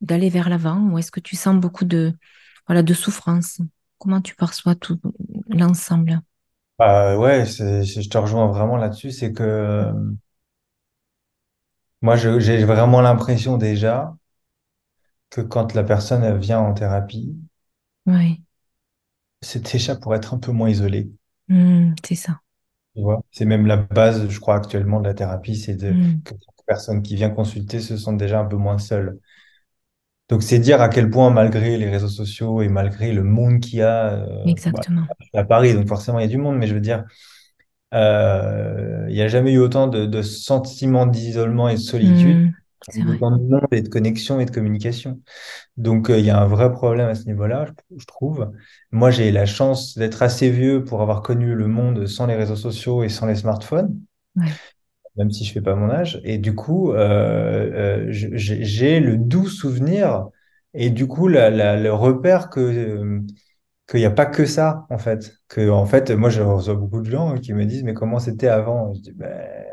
[0.00, 0.80] d'aller vers l'avant?
[0.90, 2.14] Ou est-ce que tu sens beaucoup de,
[2.66, 3.60] voilà, de souffrance?
[3.98, 5.00] Comment tu perçois tout
[5.48, 6.20] l'ensemble?
[6.78, 9.10] Bah ouais, c'est- je te rejoins vraiment là-dessus.
[9.10, 9.92] C'est que euh,
[12.00, 14.16] moi, j'ai vraiment l'impression déjà
[15.30, 17.36] que quand la personne vient en thérapie,
[18.06, 18.44] Oui,
[19.40, 21.10] c'est déjà pour être un peu moins isolée.
[21.48, 22.40] Hmm, c'est ça.
[22.96, 26.20] Tu vois, c'est même la base, je crois, actuellement de la thérapie, c'est de, Hmm,
[26.24, 29.18] que chaque personne qui vient consulter se sente déjà un peu moins seule.
[30.28, 33.78] Donc, c'est dire à quel point, malgré les réseaux sociaux et malgré le monde qu'il
[33.78, 35.12] y a, euh, bah, exactement.
[35.34, 37.04] à Paris, donc forcément, il y a du monde, mais je veux dire,
[37.94, 42.56] euh, il n'y a jamais eu autant de, de sentiments d'isolement et de solitude, Hmm,
[43.06, 45.20] autant de monde et de connexion et de communication.
[45.76, 48.52] Donc, euh, il y a un vrai problème à ce niveau-là, je, je trouve.
[48.92, 52.56] Moi, j'ai la chance d'être assez vieux pour avoir connu le monde sans les réseaux
[52.56, 54.00] sociaux et sans les smartphones
[54.36, 54.60] Ouais.
[55.16, 56.20] même si je fais pas mon âge.
[56.24, 60.28] Et du coup, euh, euh, j'ai le doux souvenir
[60.74, 63.22] et du coup la, la- le repère que
[63.88, 65.34] qu'il n'y a pas que ça en fait.
[65.48, 68.48] Que en fait, moi je reçois beaucoup de gens qui me disent mais comment c'était
[68.48, 68.94] avant?
[68.94, 69.66] Je dis ben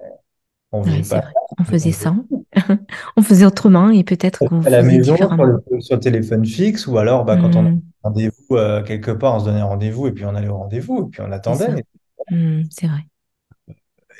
[0.72, 1.24] on faisait Ouais, pas.
[1.58, 2.16] On ça.
[3.18, 5.60] On faisait autrement et peut-être qu'on à la maison sur le,
[6.00, 9.40] téléphone fixe ou alors bah, quand on a Hmm, un rendez-vous euh, quelque part, on
[9.40, 11.84] se donnait rendez-vous et puis on allait au rendez-vous et puis on c'est attendait
[12.30, 13.06] Hmm, c'est vrai.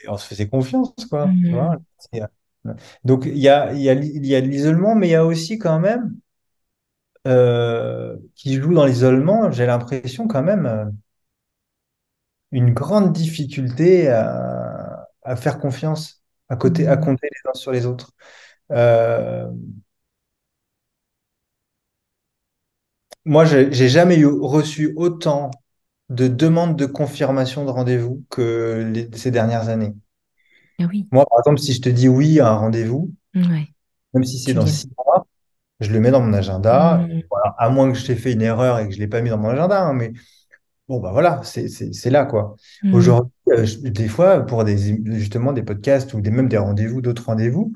[0.04, 1.36] et on se faisait confiance quoi.
[1.44, 1.78] Tu Hmm, vois?
[1.98, 2.22] C'est-
[3.04, 5.58] Donc il y a, y a, y a de l'isolement, mais il y a aussi
[5.58, 6.18] quand même
[7.28, 10.86] euh, qui joue dans l'isolement, j'ai l'impression quand même euh,
[12.52, 17.86] une grande difficulté à, à faire confiance, à côté, à compter les uns sur les
[17.86, 18.12] autres.
[18.72, 19.48] Euh,
[23.26, 25.52] moi, j'ai jamais eu, reçu autant
[26.10, 29.94] de demandes de confirmation de rendez-vous que les- ces dernières années.
[30.80, 31.10] Ah oui.
[31.12, 33.74] Moi, par exemple, si je te dis oui à un rendez-vous, Ouais.
[34.14, 35.28] même si c'est dans six mois,
[35.80, 37.08] je le mets dans mon agenda.
[37.32, 39.30] Voilà, à moins que je t'ai fait une erreur et que je l'ai pas mis
[39.32, 40.14] dans mon agenda, hein, mais
[40.90, 42.56] Bon, bah voilà, c'est là, quoi.
[42.82, 44.78] hmm, Aujourd'hui, euh, des fois, pour des,
[45.18, 47.72] justement des podcasts ou des, même des rendez-vous, d'autres rendez-vous,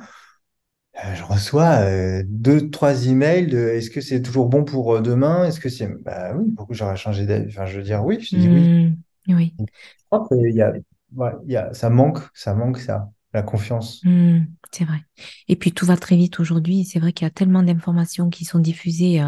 [1.06, 5.46] euh, je reçois euh, deux, trois emails de est-ce que c'est toujours bon pour demain?
[5.46, 5.88] Est-ce que c'est.
[6.04, 7.50] Bah oui, pourquoi j'aurais changé d'avis?
[7.50, 8.72] Enfin, je veux dire oui, je dis oui.
[8.72, 8.96] hmm,
[9.28, 9.54] oui.
[9.60, 9.66] Je
[10.10, 10.74] crois qu'il y a,
[11.16, 14.04] ouais, il y a, ça manque, ça manque, ça, la confiance.
[14.04, 14.42] Hmm,
[14.72, 15.00] c'est vrai.
[15.48, 16.86] Et puis tout va très vite aujourd'hui.
[16.86, 19.20] C'est vrai qu'il y a tellement d'informations qui sont diffusées.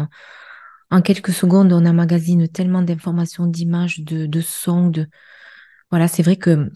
[0.90, 5.06] En quelques secondes, on emmagasine tellement d'informations, d'images, de, de sons, de...
[5.90, 6.70] voilà, c'est vrai que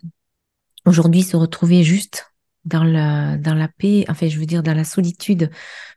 [0.86, 2.26] aujourd'hui, se retrouver juste
[2.64, 5.50] dans la, dans la paix, enfin, je veux dire, dans la solitude,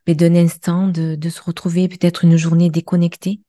[0.05, 3.41] mais d'un instant, de, de se retrouver peut-être une journée déconnectée.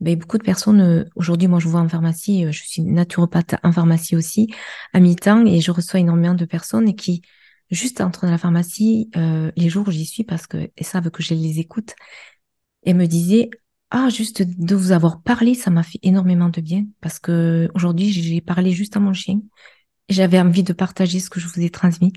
[0.00, 3.54] Ben, beaucoup de personnes, euh, aujourd'hui, moi, je vois en pharmacie, euh, je suis naturopathe
[3.62, 4.52] en pharmacie aussi,
[4.92, 7.22] à mi-temps, et je reçois énormément de personnes qui,
[7.70, 11.22] juste entrent dans la pharmacie, euh, les jours où j'y suis, parce qu'elles savent que
[11.22, 11.94] je les écoute,
[12.82, 13.50] et me disaient,
[13.96, 18.10] ah, juste de vous avoir parlé, ça m'a fait énormément de bien, parce que aujourd'hui,
[18.10, 19.40] j'ai parlé juste à mon chien,
[20.08, 22.12] j'avais envie de partager ce que je vous ai transmis.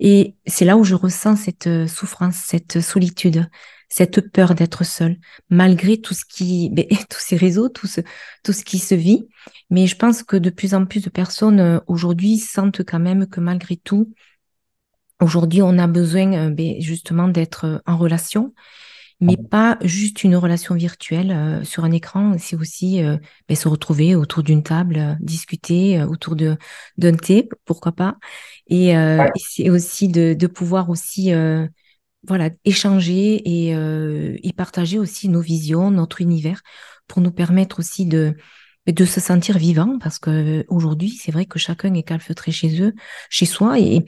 [0.00, 3.48] Et c'est là où je ressens cette euh, souffrance, cette solitude,
[3.88, 5.16] cette peur d'être seule,
[5.48, 8.00] malgré tout ce qui, ben, tous ces réseaux, tout ce,
[8.42, 9.28] tout ce qui se vit.
[9.70, 13.28] Mais je pense que de plus en plus de personnes euh, aujourd'hui sentent quand même
[13.28, 14.12] que malgré tout,
[15.20, 18.52] aujourd'hui, on a besoin euh, ben, justement d'être en relation
[19.22, 22.36] mais pas juste une relation virtuelle euh, sur un écran.
[22.38, 23.16] C'est aussi euh,
[23.48, 26.56] ben, se retrouver autour d'une table, euh, discuter autour de
[26.98, 28.16] d'un thé, pourquoi pas.
[28.66, 31.32] Et, et c'est aussi de, de, pouvoir aussi
[32.26, 36.62] voilà échanger et, et partager aussi nos visions, notre univers,
[37.06, 38.34] pour nous permettre aussi de
[38.86, 42.94] de se sentir vivant parce que aujourd'hui c'est vrai que chacun est calfeutré chez eux,
[43.30, 44.04] chez soi et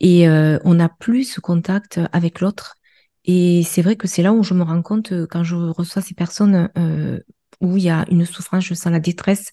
[0.00, 2.76] et on n'a plus ce contact avec l'autre
[3.24, 6.02] et c'est vrai que c'est là où je me rends compte, euh, quand je reçois
[6.02, 7.20] ces personnes euh,
[7.60, 9.52] où il y a une souffrance, je sens la détresse,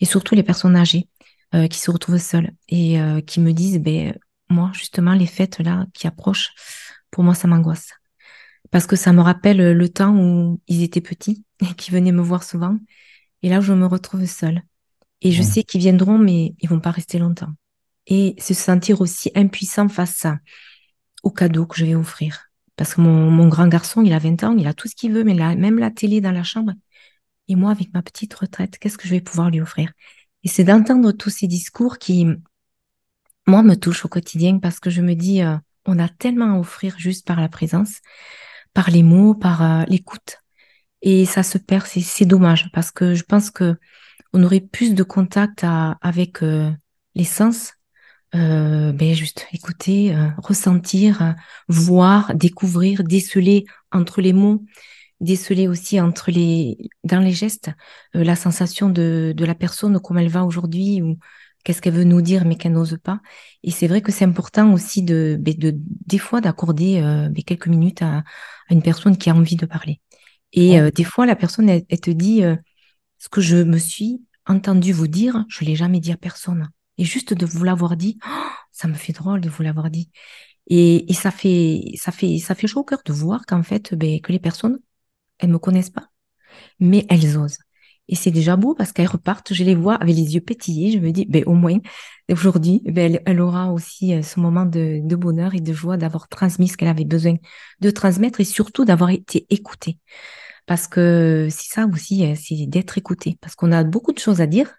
[0.00, 1.08] et surtout les personnes âgées
[1.54, 5.86] euh, qui se retrouvent seules et qui me disent, ben, moi, justement, les fêtes là
[5.94, 6.50] qui approchent,
[7.10, 7.90] pour moi, ça m'angoisse.
[8.70, 12.22] Parce que ça me rappelle le temps où ils étaient petits et qui venaient me
[12.22, 12.76] voir souvent.
[13.42, 14.62] Et là, où je me retrouve seule.
[15.22, 15.44] Et je mmh.
[15.44, 17.52] sais qu'ils viendront, mais ils vont pas rester longtemps.
[18.06, 20.38] Et se sentir aussi impuissant face à,
[21.22, 22.45] au cadeau que je vais offrir
[22.76, 25.24] parce que mon, grand garçon, il a 20 ans, il a tout ce qu'il veut,
[25.24, 26.72] mais il même la télé dans la chambre.
[27.48, 29.92] Et moi, avec ma petite retraite, qu'est-ce que je vais pouvoir lui offrir?
[30.44, 32.26] Et c'est d'entendre tous ces discours qui,
[33.46, 35.56] moi, me touchent au quotidien parce que je me dis, euh,
[35.86, 38.00] on a tellement à offrir juste par la présence,
[38.74, 40.38] par les mots, par euh, l'écoute.
[41.02, 43.76] Et ça se perd, c'est dommage parce que je pense que
[44.32, 45.64] on aurait plus de contact
[46.00, 46.70] avec euh,
[47.14, 47.75] les sens
[48.34, 51.34] euh, ben juste écouter, euh, ressentir,
[51.68, 54.64] voir, découvrir, déceler entre les mots,
[55.20, 57.70] déceler aussi entre les dans les gestes
[58.16, 61.18] euh, la sensation de, de la personne comment elle va aujourd'hui ou
[61.64, 63.20] qu'est-ce qu'elle veut nous dire mais qu'elle n'ose pas.
[63.62, 67.68] Et c'est vrai que c'est important aussi de, ben de des fois d'accorder ben quelques
[67.68, 68.24] minutes à, à,
[68.70, 70.00] une personne qui a envie de parler.
[70.52, 72.42] Et des fois la personne elle, elle te dit
[73.18, 76.68] ce que je me suis entendu vous dire, je l'ai jamais dit à personne.
[76.98, 78.18] Et juste de vous l'avoir dit,
[78.72, 80.10] ça me fait drôle de vous l'avoir dit.
[80.68, 83.94] Et, et, ça fait ça fait ça fait chaud au cœur de voir qu'en fait
[83.94, 84.80] ben, que les personnes
[85.38, 86.08] elles me connaissent pas,
[86.80, 87.58] mais elles osent.
[88.08, 90.92] Et c'est déjà beau parce qu'elles repartent, je les vois avec les yeux pétillés.
[90.92, 91.78] Je me dis, ben au moins
[92.30, 96.28] aujourd'hui, ben, elle, aura aussi euh, ce moment de, de bonheur et de joie d'avoir
[96.28, 97.36] transmis ce qu'elle avait besoin
[97.80, 99.98] de transmettre et surtout d'avoir été écoutée.
[100.66, 103.38] Parce que c'est ça aussi, euh, c'est d'être écouté.
[103.40, 104.72] Parce qu'on a beaucoup de choses à dire,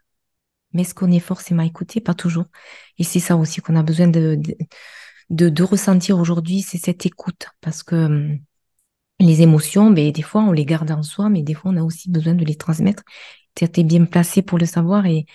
[0.78, 2.46] mais est-ce qu'on est forcément écouté Pas toujours.
[3.00, 4.40] Et c'est ça aussi qu'on a besoin de,
[5.32, 7.48] de, ressentir aujourd'hui, c'est cette écoute.
[7.62, 8.40] Parce que hum,
[9.20, 11.82] les émotions, ben, des fois, on les garde en soi, mais des fois, on a
[11.82, 13.02] aussi besoin de les transmettre.
[13.56, 15.08] Tu es bien placé pour le savoir.
[15.08, 15.26] Et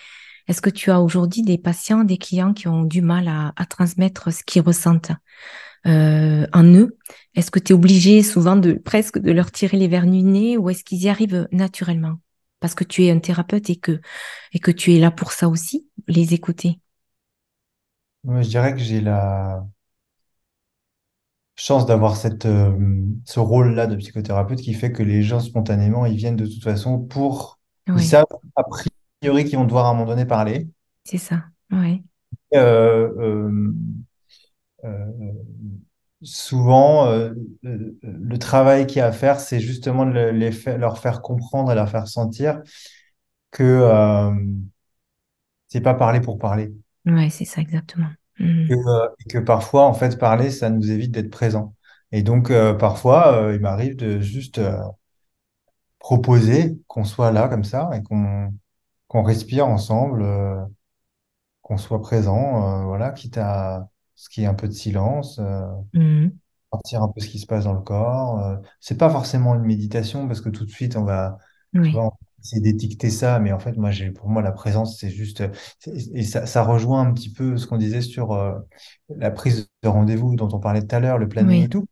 [0.47, 3.67] est-ce que tu as aujourd'hui des patients, des clients qui ont du mal à, à
[3.67, 5.11] transmettre ce qu'ils ressentent
[5.89, 6.97] euh, en eux?
[7.35, 10.57] Est-ce que tu es obligé souvent de presque de leur tirer les verres du nez
[10.57, 12.19] ou est-ce qu'ils y arrivent naturellement?
[12.63, 14.01] Parce que tu es un thérapeute et que,
[14.55, 16.81] et que tu es là pour ça aussi, les écouter
[18.25, 19.67] je dirais que j'ai la
[21.57, 26.17] chance d'avoir cette, euh, ce rôle-là de psychothérapeute qui fait que les gens, spontanément, ils
[26.17, 27.59] viennent de toute façon pour...
[27.89, 28.25] Ils savent,
[28.57, 30.69] a priori, qu'ils vont devoir à un moment donné parler.
[31.05, 32.03] C'est ça, oui.
[32.55, 33.73] Euh,
[34.85, 35.33] euh,
[36.23, 41.23] souvent, euh, le travail qu'il y a à faire, c'est justement de les leur faire
[41.23, 42.63] comprendre et leur faire sentir
[43.51, 44.35] que euh,
[45.69, 46.73] c'est pas parler pour parler.
[47.07, 48.09] Ouais, c'est ça exactement.
[48.39, 48.69] Mmh.
[48.69, 51.75] Que, euh, et que parfois, en fait, parler, ça nous évite d'être présent.
[52.11, 54.61] Et donc, euh, parfois, il m'arrive de juste
[55.99, 58.53] proposer qu'on soit là comme ça et qu'on
[59.09, 60.25] qu'on respire ensemble,
[61.61, 63.89] qu'on soit présent, voilà, quitte à
[64.23, 66.31] ce qui est un peu de silence, euh, mmh.
[66.73, 68.39] sentir un peu ce qui se passe dans le corps.
[68.39, 71.39] Euh, c'est pas forcément une méditation parce que tout de suite on va,
[71.75, 75.43] essayer d'étiqueter ça, mais en fait moi j'ai pour moi la présence c'est juste
[75.89, 78.55] et ça, ça, rejoint un petit peu ce qu'on disait sur euh,
[79.09, 81.85] la prise de rendez-vous dont on parlait tout à l'heure, le planning et tout.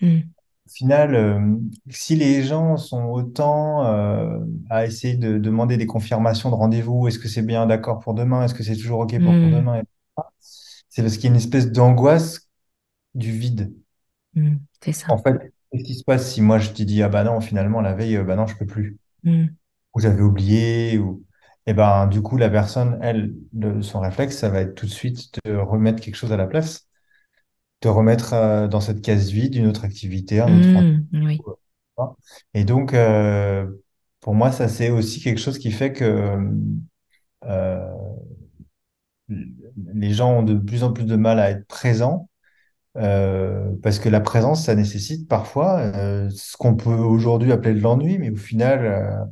[0.00, 0.16] Mmh.
[0.16, 1.56] au final, euh,
[1.88, 7.20] si les gens sont autant euh, à essayer de demander des confirmations de rendez-vous, est-ce
[7.20, 9.74] que c'est bien d'accord pour demain, est-ce que c'est toujours OK pour, pour Hmm, demain,
[9.76, 9.86] etc.,
[10.96, 12.48] c'est parce qu'il y a une espèce d'angoisse
[13.14, 13.74] du vide.
[14.34, 15.08] hmm, c'est ça.
[15.08, 15.34] En fait,
[15.72, 18.16] qu'est-ce qui se passe si moi je te dis, ah bah non, finalement, la veille,
[18.16, 19.56] euh, bah non, je peux plus, Hmm,
[19.94, 21.24] ou j'avais oublié, ou...
[21.66, 24.90] Et ben, du coup, la personne, elle, le- son réflexe, ça va être tout de
[24.92, 26.88] suite de remettre quelque chose à la place,
[27.82, 31.44] de remettre euh, dans cette case vide une autre activité, un autre hmm, oui.
[31.98, 32.14] Hein.
[32.54, 33.66] Et donc, euh,
[34.20, 36.38] pour moi, ça, c'est aussi quelque chose qui fait que
[37.44, 38.16] euh,
[39.94, 42.28] les gens ont de plus en plus de mal à être présents,
[42.96, 47.80] euh, parce que la présence, ça nécessite parfois euh, ce qu'on peut aujourd'hui appeler de
[47.80, 49.24] l'ennui, mais au final, euh,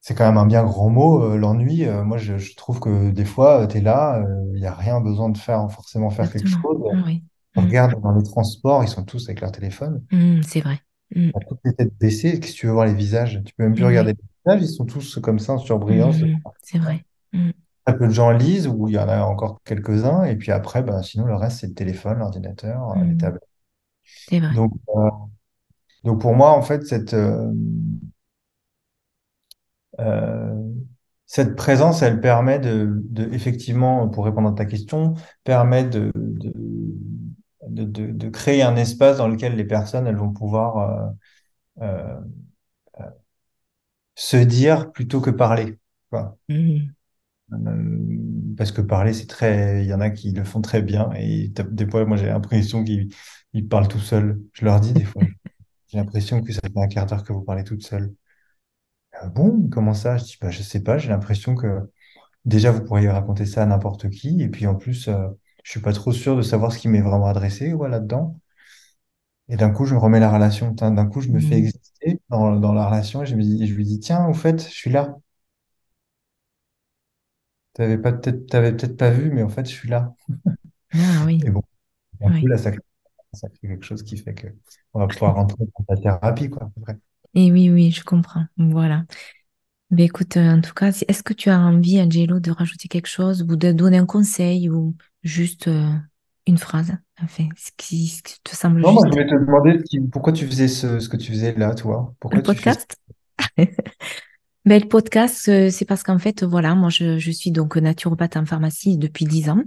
[0.00, 1.86] c'est quand même un bien grand mot, l'ennui.
[1.86, 4.22] Moi, je, je trouve que des fois, tu es là,
[4.54, 6.82] il n'y a rien besoin de faire, forcément faire quelque chose.
[6.90, 7.24] Ah oui.
[7.56, 10.04] On Hmm, regarde dans les transports, ils sont tous avec leur téléphone.
[10.10, 10.80] hmm, c'est vrai.
[11.14, 13.40] Hmm, à toutes les têtes baissées, qu'est-ce que tu veux voir les visages?
[13.44, 14.18] Tu peux même plus regarder oui.
[14.46, 16.12] les visages, ils sont tous comme ça, surbrillants.
[16.12, 17.04] ce- Hmm, c'est vrai.
[17.84, 20.82] Très peu de gens lisent, ou il y en a encore quelques-uns, et puis après,
[20.82, 23.48] ben, sinon le reste, c'est le téléphone, l'ordinateur, euh, les hmm, tablettes.
[24.04, 24.54] c'est vrai.
[24.54, 25.10] Donc, euh,
[26.04, 27.52] donc pour moi, en fait, cette, euh,
[29.98, 30.62] euh,
[31.26, 37.84] cette présence, elle permet de, de, effectivement, pour répondre à ta question, permet de, de,
[37.84, 41.12] de, créer un espace dans lequel les personnes, elles vont pouvoir
[44.14, 45.78] se dire plutôt que parler.
[46.10, 46.36] quoi.
[48.56, 49.82] Parce que parler, c'est très.
[49.84, 51.10] Il y en a qui le font très bien.
[51.14, 53.14] Et des fois, moi, j'ai l'impression qu'ils
[53.52, 54.40] ils parlent tout seuls.
[54.52, 55.22] Je leur dis des fois,
[55.88, 58.14] j'ai l'impression que ça fait un quart d'heure que vous parlez toute seule.
[59.12, 60.16] Ah bon, comment ça?
[60.16, 60.98] Je dis, bah, je sais pas.
[60.98, 61.90] J'ai l'impression que
[62.44, 64.42] déjà, vous pourriez raconter ça à n'importe qui.
[64.42, 65.28] Et puis, en plus, euh,
[65.64, 68.38] je suis pas trop sûr de savoir ce qui m'est vraiment adressé, ouais, là-dedans.
[69.48, 70.72] Et d'un coup, je me remets la relation.
[70.72, 71.58] D'un coup, je me fais hmm.
[71.58, 73.22] exister dans, dans la relation.
[73.22, 75.16] Et je me dis, je lui dis, tiens, au fait, je suis là.
[77.74, 80.14] T'avais pas peut-être, t'avais peut-être pas vu, mais en fait, je suis là.
[80.94, 81.40] Ah oui.
[81.44, 81.62] Et bon,
[82.20, 82.72] coup, là, ça
[83.34, 84.48] ça fait quelque chose qui fait que
[84.94, 86.70] on va pouvoir rentrer dans la thérapie, quoi.
[87.34, 88.44] Et oui, oui, je comprends.
[88.58, 89.04] Voilà.
[89.90, 93.08] Mais écoute, euh, en tout cas, est-ce que tu as envie, Angelo, de rajouter quelque
[93.08, 95.90] chose ou de donner un conseil ou juste euh,
[96.46, 96.92] une phrase,
[97.22, 99.78] enfin, ce qui, ce qui te semble Non, moi, je voulais te demander
[100.10, 102.14] pourquoi tu faisais ce, ce que tu faisais là, toi?
[102.30, 102.86] Le Pourquoi tu fais ça?
[104.64, 108.46] Ben, le podcast, euh, c'est parce qu'en fait, voilà, moi, je, suis donc naturopathe en
[108.46, 109.62] pharmacie depuis 10 ans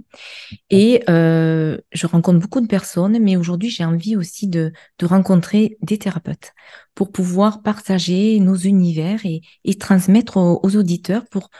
[0.70, 4.72] et euh, je rencontre beaucoup de personnes, mais aujourd'hui, j'ai envie aussi de,
[5.02, 6.54] rencontrer des thérapeutes
[6.94, 11.50] pour pouvoir partager nos univers et, et transmettre aux, aux auditeurs pour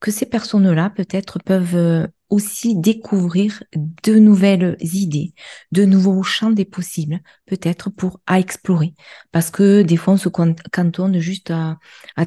[0.00, 3.62] que ces personnes-là, peut-être, peuvent euh, aussi découvrir
[4.04, 5.34] de nouvelles idées,
[5.72, 8.94] de nouveaux champs des possibles, peut-être pour à explorer.
[9.32, 11.78] Parce que des fois, on se can- cantonne juste à,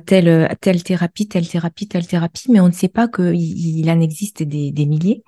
[0.06, 3.99] telle, telle thérapie, telle thérapie, telle thérapie, mais on ne sait pas qu'il il en
[4.01, 5.24] existe des, des milliers.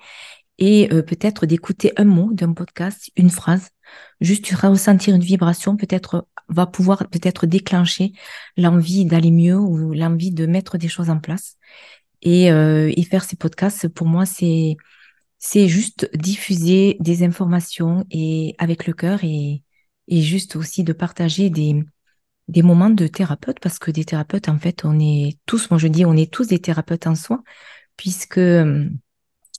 [0.58, 3.70] Et euh, peut-être d'écouter un mot d'un podcast, une phrase,
[4.20, 8.12] juste ressentir une vibration, peut-être va pouvoir peut-être déclencher
[8.56, 11.56] l'envie d'aller mieux ou l'envie de mettre des choses en place.
[12.22, 14.76] Et, euh, et faire ces podcasts, pour moi, c'est
[15.38, 19.62] c'est juste diffuser des informations et avec le cœur et,
[20.08, 21.84] et juste aussi de partager des,
[22.48, 25.88] des moments de thérapeute parce que des thérapeutes, en fait, on est tous, moi je
[25.88, 27.42] dis, on est tous des thérapeutes en soi
[27.96, 28.88] puisque euh,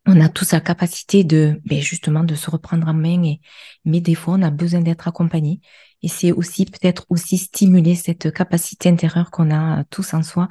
[0.05, 3.41] on a tous la capacité de, ben justement, de se reprendre en main et,
[3.85, 5.59] mais des fois, on a besoin d'être accompagné.
[6.01, 10.47] Et c'est aussi peut-être aussi stimuler cette capacité intérieure qu'on a tous en soi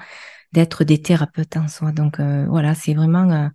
[0.57, 1.93] d'être des thérapeutes en soi.
[1.93, 3.49] Donc euh, voilà, c'est vraiment euh,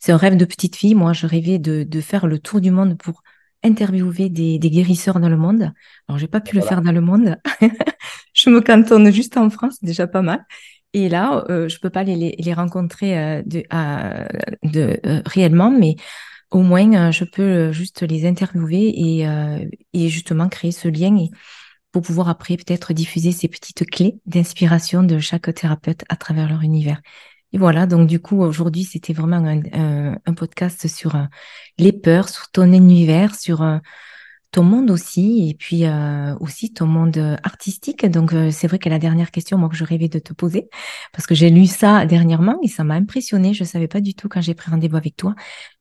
[0.00, 0.94] c'est un rêve de petite fille.
[0.94, 3.22] Moi, je rêvais de, de faire le tour du monde pour
[3.64, 5.72] interviewer des, des guérisseurs dans le monde.
[6.08, 7.36] Alors, j'ai pas pu le faire dans le monde.
[8.34, 10.44] je me cantonne juste en France, déjà pas mal.
[10.92, 14.26] Et là, euh, je peux pas les, les, les rencontrer de, à-
[14.62, 15.96] de, réellement, mais
[16.50, 19.26] au moins, je peux juste les interviewer et,
[19.94, 21.30] et justement créer ce lien et
[21.92, 26.62] pour pouvoir après peut-être diffuser ces petites clés d'inspiration de chaque thérapeute à travers leur
[26.62, 27.00] univers.
[27.52, 29.36] Et voilà, donc du coup, aujourd'hui, c'était vraiment
[29.74, 31.24] un, podcast sur euh,
[31.78, 33.78] les peurs, sur ton univers, sur euh,
[34.52, 38.06] ton monde aussi, et puis euh, aussi ton monde euh, artistique.
[38.06, 40.68] Donc euh, c'est vrai que la dernière question, moi, que je rêvais de te poser,
[41.12, 43.54] parce que j'ai lu ça dernièrement et ça m'a impressionné.
[43.54, 45.34] Je savais pas du tout quand j'ai pris rendez-vous avec toi.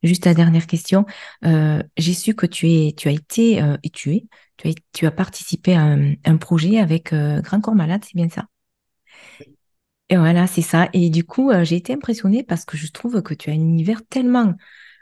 [0.04, 1.06] Juste la dernière question,
[1.46, 4.26] euh, j'ai su que tu es, tu as été euh, et tu es,
[4.58, 8.16] tu as, tu as participé à un, un projet avec euh, Grand Corps Malade, c'est
[8.16, 8.46] bien ça?
[10.10, 10.90] Et voilà, c'est ça.
[10.92, 14.02] Et du coup, j'ai été impressionnée parce que je trouve que tu as un univers
[14.10, 14.56] tellement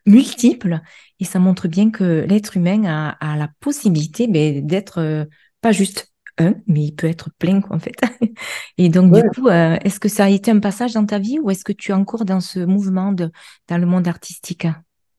[0.05, 0.81] multiple
[1.19, 5.25] et ça montre bien que l'être humain a, a la possibilité ben, d'être euh,
[5.61, 7.95] pas juste un, mais il peut être plein, en fait.
[8.77, 11.37] Et donc, du coup, euh, est-ce que ça a été un passage dans ta vie
[11.39, 13.29] ou est-ce que tu es encore dans ce mouvement de,
[13.67, 14.65] dans le monde artistique?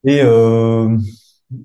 [0.04, 0.96] Et euh,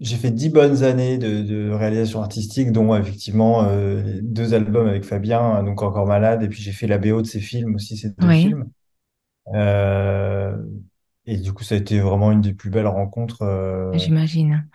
[0.02, 3.66] j'ai fait dix bonnes années de, réalisation artistique, dont effectivement
[4.22, 7.40] deux albums avec Fabien, donc Encore Malade, et puis j'ai fait la BO de ses
[7.40, 8.66] films aussi, ces deux films.
[11.26, 13.92] Et du coup, ça a été vraiment une des plus belles rencontres.
[13.94, 14.68] J'imagine.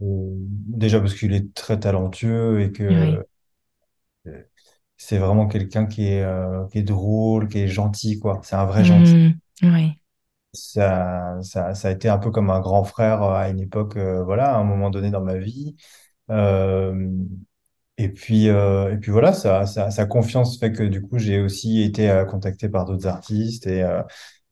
[0.00, 3.24] déjà parce qu'il est très talentueux et que
[4.96, 8.40] c'est vraiment quelqu'un qui est, euh, qui est drôle, qui est gentil, quoi.
[8.42, 9.36] C'est un vrai gentil.
[9.62, 9.92] Mmh, oui.
[10.52, 13.96] Ça, ça, ça a été un peu comme un grand frère euh, à une époque,
[13.96, 15.76] euh, voilà, à un moment donné dans ma vie.
[17.98, 22.68] et puis, et puis voilà, sa confiance fait que du coup, j'ai aussi été contacté
[22.68, 23.84] par d'autres artistes et,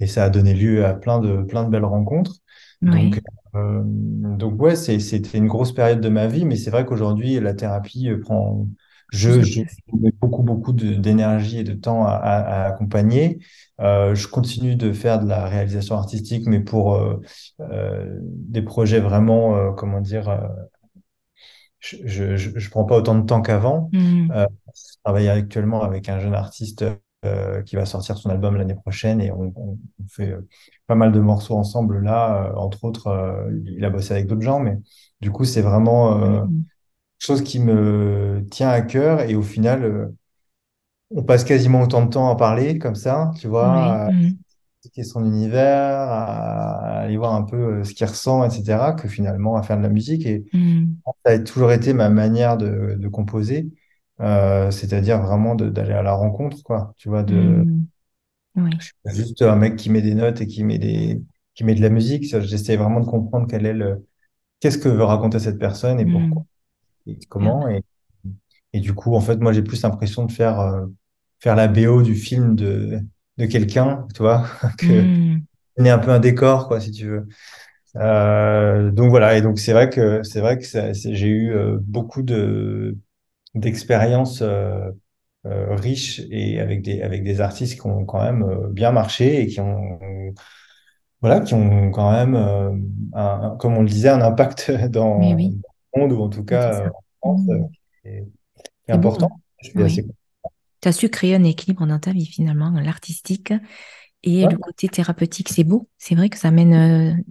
[0.01, 2.37] et ça a donné lieu à plein de, plein de belles rencontres.
[2.83, 3.21] Donc,
[3.55, 8.11] donc ouais, c'était une grosse période de ma vie, mais c'est vrai qu'aujourd'hui, la thérapie
[8.21, 8.67] prend,
[9.15, 9.61] je, je
[9.93, 13.39] mets beaucoup, beaucoup d'énergie et de temps à, à, accompagner.
[13.81, 17.21] Euh, je continue de faire de la réalisation artistique, mais pour euh,
[17.61, 20.41] euh, des projets vraiment, euh, comment dire, euh,
[21.79, 23.91] je, je, je, prends pas autant de temps qu'avant.
[23.93, 24.33] Mmh.
[24.75, 26.85] je travaille actuellement avec un jeune artiste
[27.67, 30.37] qui va sortir son album l'année prochaine et on, on, fait
[30.87, 32.53] pas mal de morceaux ensemble là.
[32.57, 34.79] entre autres, il a bossé avec d'autres gens, mais
[35.21, 36.65] du coup, c'est vraiment mmh
[37.25, 40.07] chose qui me tient à cœur et au final, euh,
[41.11, 44.37] on passe quasiment autant de temps à parler comme ça, tu vois, à mmh.
[44.79, 49.57] expliquer son univers, à aller voir un peu euh, ce qu'il ressent, etc., que finalement
[49.57, 50.27] à faire de la musique.
[50.27, 50.85] Et mmh.
[51.25, 53.69] ça a toujours été ma manière de, de composer,
[54.21, 57.35] euh, c'est-à-dire vraiment d'aller à la rencontre, quoi, tu vois, de...
[57.35, 58.71] Mmh.
[58.79, 61.21] Je suis pas juste un mec qui met des notes et qui met des
[61.55, 62.25] qui met de la musique.
[62.25, 64.07] J'essaie vraiment de comprendre quel est le
[64.61, 66.45] qu'est-ce que veut raconter cette personne et pourquoi
[67.07, 67.69] et comment.
[67.69, 67.83] Et,
[68.73, 70.87] et du coup, en fait, moi, j'ai plus l'impression de faire, euh,
[71.41, 73.01] faire la BO du film de,
[73.39, 74.47] de quelqu'un, tu vois,
[74.79, 75.87] que mmh.
[75.87, 77.29] un peu un décor, quoi, si tu veux.
[77.97, 82.23] Euh, donc voilà, et donc c'est vrai que c'est vrai que j'ai eu euh, beaucoup
[82.23, 82.99] de
[83.55, 84.91] d'expériences euh,
[85.47, 89.47] euh, riches et avec des avec des artistes qui ont quand même bien marché et
[89.47, 89.99] qui ont
[91.21, 92.35] voilà qui ont quand même
[93.15, 95.61] un, comme on le disait un impact dans, oui
[95.97, 96.91] monde, ou en tout cas
[97.23, 98.15] en France, mmh.
[98.87, 99.31] c'est important.
[99.63, 103.55] Tu as su créer un équilibre dans ta vie finalement, l'artistique
[104.23, 105.49] et le côté thérapeutique.
[105.49, 107.25] C'est beau, c'est vrai que ça mène.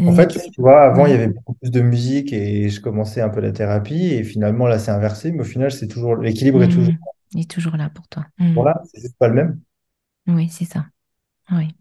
[0.00, 3.20] En fait, tu vois, avant, il y avait beaucoup plus de musique et je commençais
[3.20, 6.62] un peu la thérapie et finalement, là, c'est inversé, mais au final, c'est toujours l'équilibre
[6.62, 6.94] est toujours.
[7.32, 8.26] Il est toujours là pour toi.
[8.54, 9.60] Voilà, c'est juste pas le même.
[10.26, 10.86] Oui, c'est ça.
[11.50, 11.74] Oui.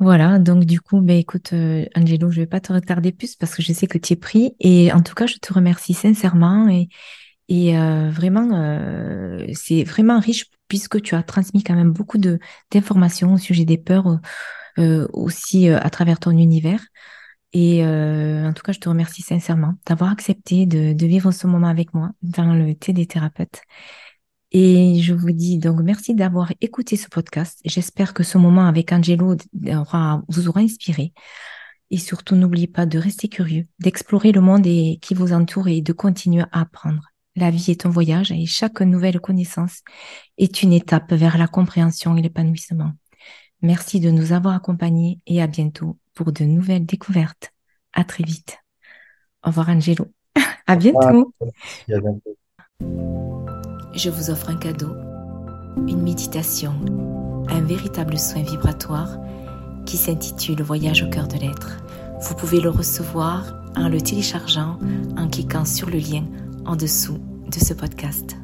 [0.00, 3.54] Voilà, donc du coup, ben, écoute, euh, Angelo, je vais pas te retarder plus parce
[3.54, 4.54] que je sais que tu es pris.
[4.60, 6.88] Et en tout cas, je te remercie sincèrement et,
[7.48, 12.38] et euh, vraiment, euh, c'est vraiment riche puisque tu as transmis quand même beaucoup de
[12.70, 14.20] d'informations au sujet des peurs
[15.12, 16.80] aussi à travers ton univers.
[17.52, 21.94] Et en tout cas, je te remercie sincèrement d'avoir accepté de, vivre ce moment avec
[21.94, 23.62] moi dans le thé des thérapeutes.
[24.50, 27.60] Et je vous dis donc merci d'avoir écouté ce podcast.
[27.64, 29.36] J'espère que ce moment avec Angelo
[30.28, 31.12] vous aura inspiré.
[31.90, 35.80] Et surtout, n'oubliez pas de rester curieux, d'explorer le monde et, qui vous entoure et
[35.80, 37.02] de continuer à apprendre.
[37.36, 39.82] La vie est un voyage et chaque nouvelle connaissance
[40.38, 42.92] est une étape vers la compréhension et l'épanouissement.
[43.62, 47.52] Merci de nous avoir accompagnés et à bientôt pour de nouvelles découvertes.
[47.92, 48.58] À très vite.
[49.44, 50.06] Au revoir Angelo.
[50.66, 51.32] À bientôt
[53.98, 54.94] je vous offre un cadeau,
[55.88, 56.72] une méditation,
[57.48, 59.18] un véritable soin vibratoire
[59.86, 61.78] qui s'intitule Voyage au cœur de l'être.
[62.20, 64.78] Vous pouvez le recevoir en le téléchargeant
[65.16, 66.24] en cliquant sur le lien
[66.64, 68.36] en dessous de ce podcast.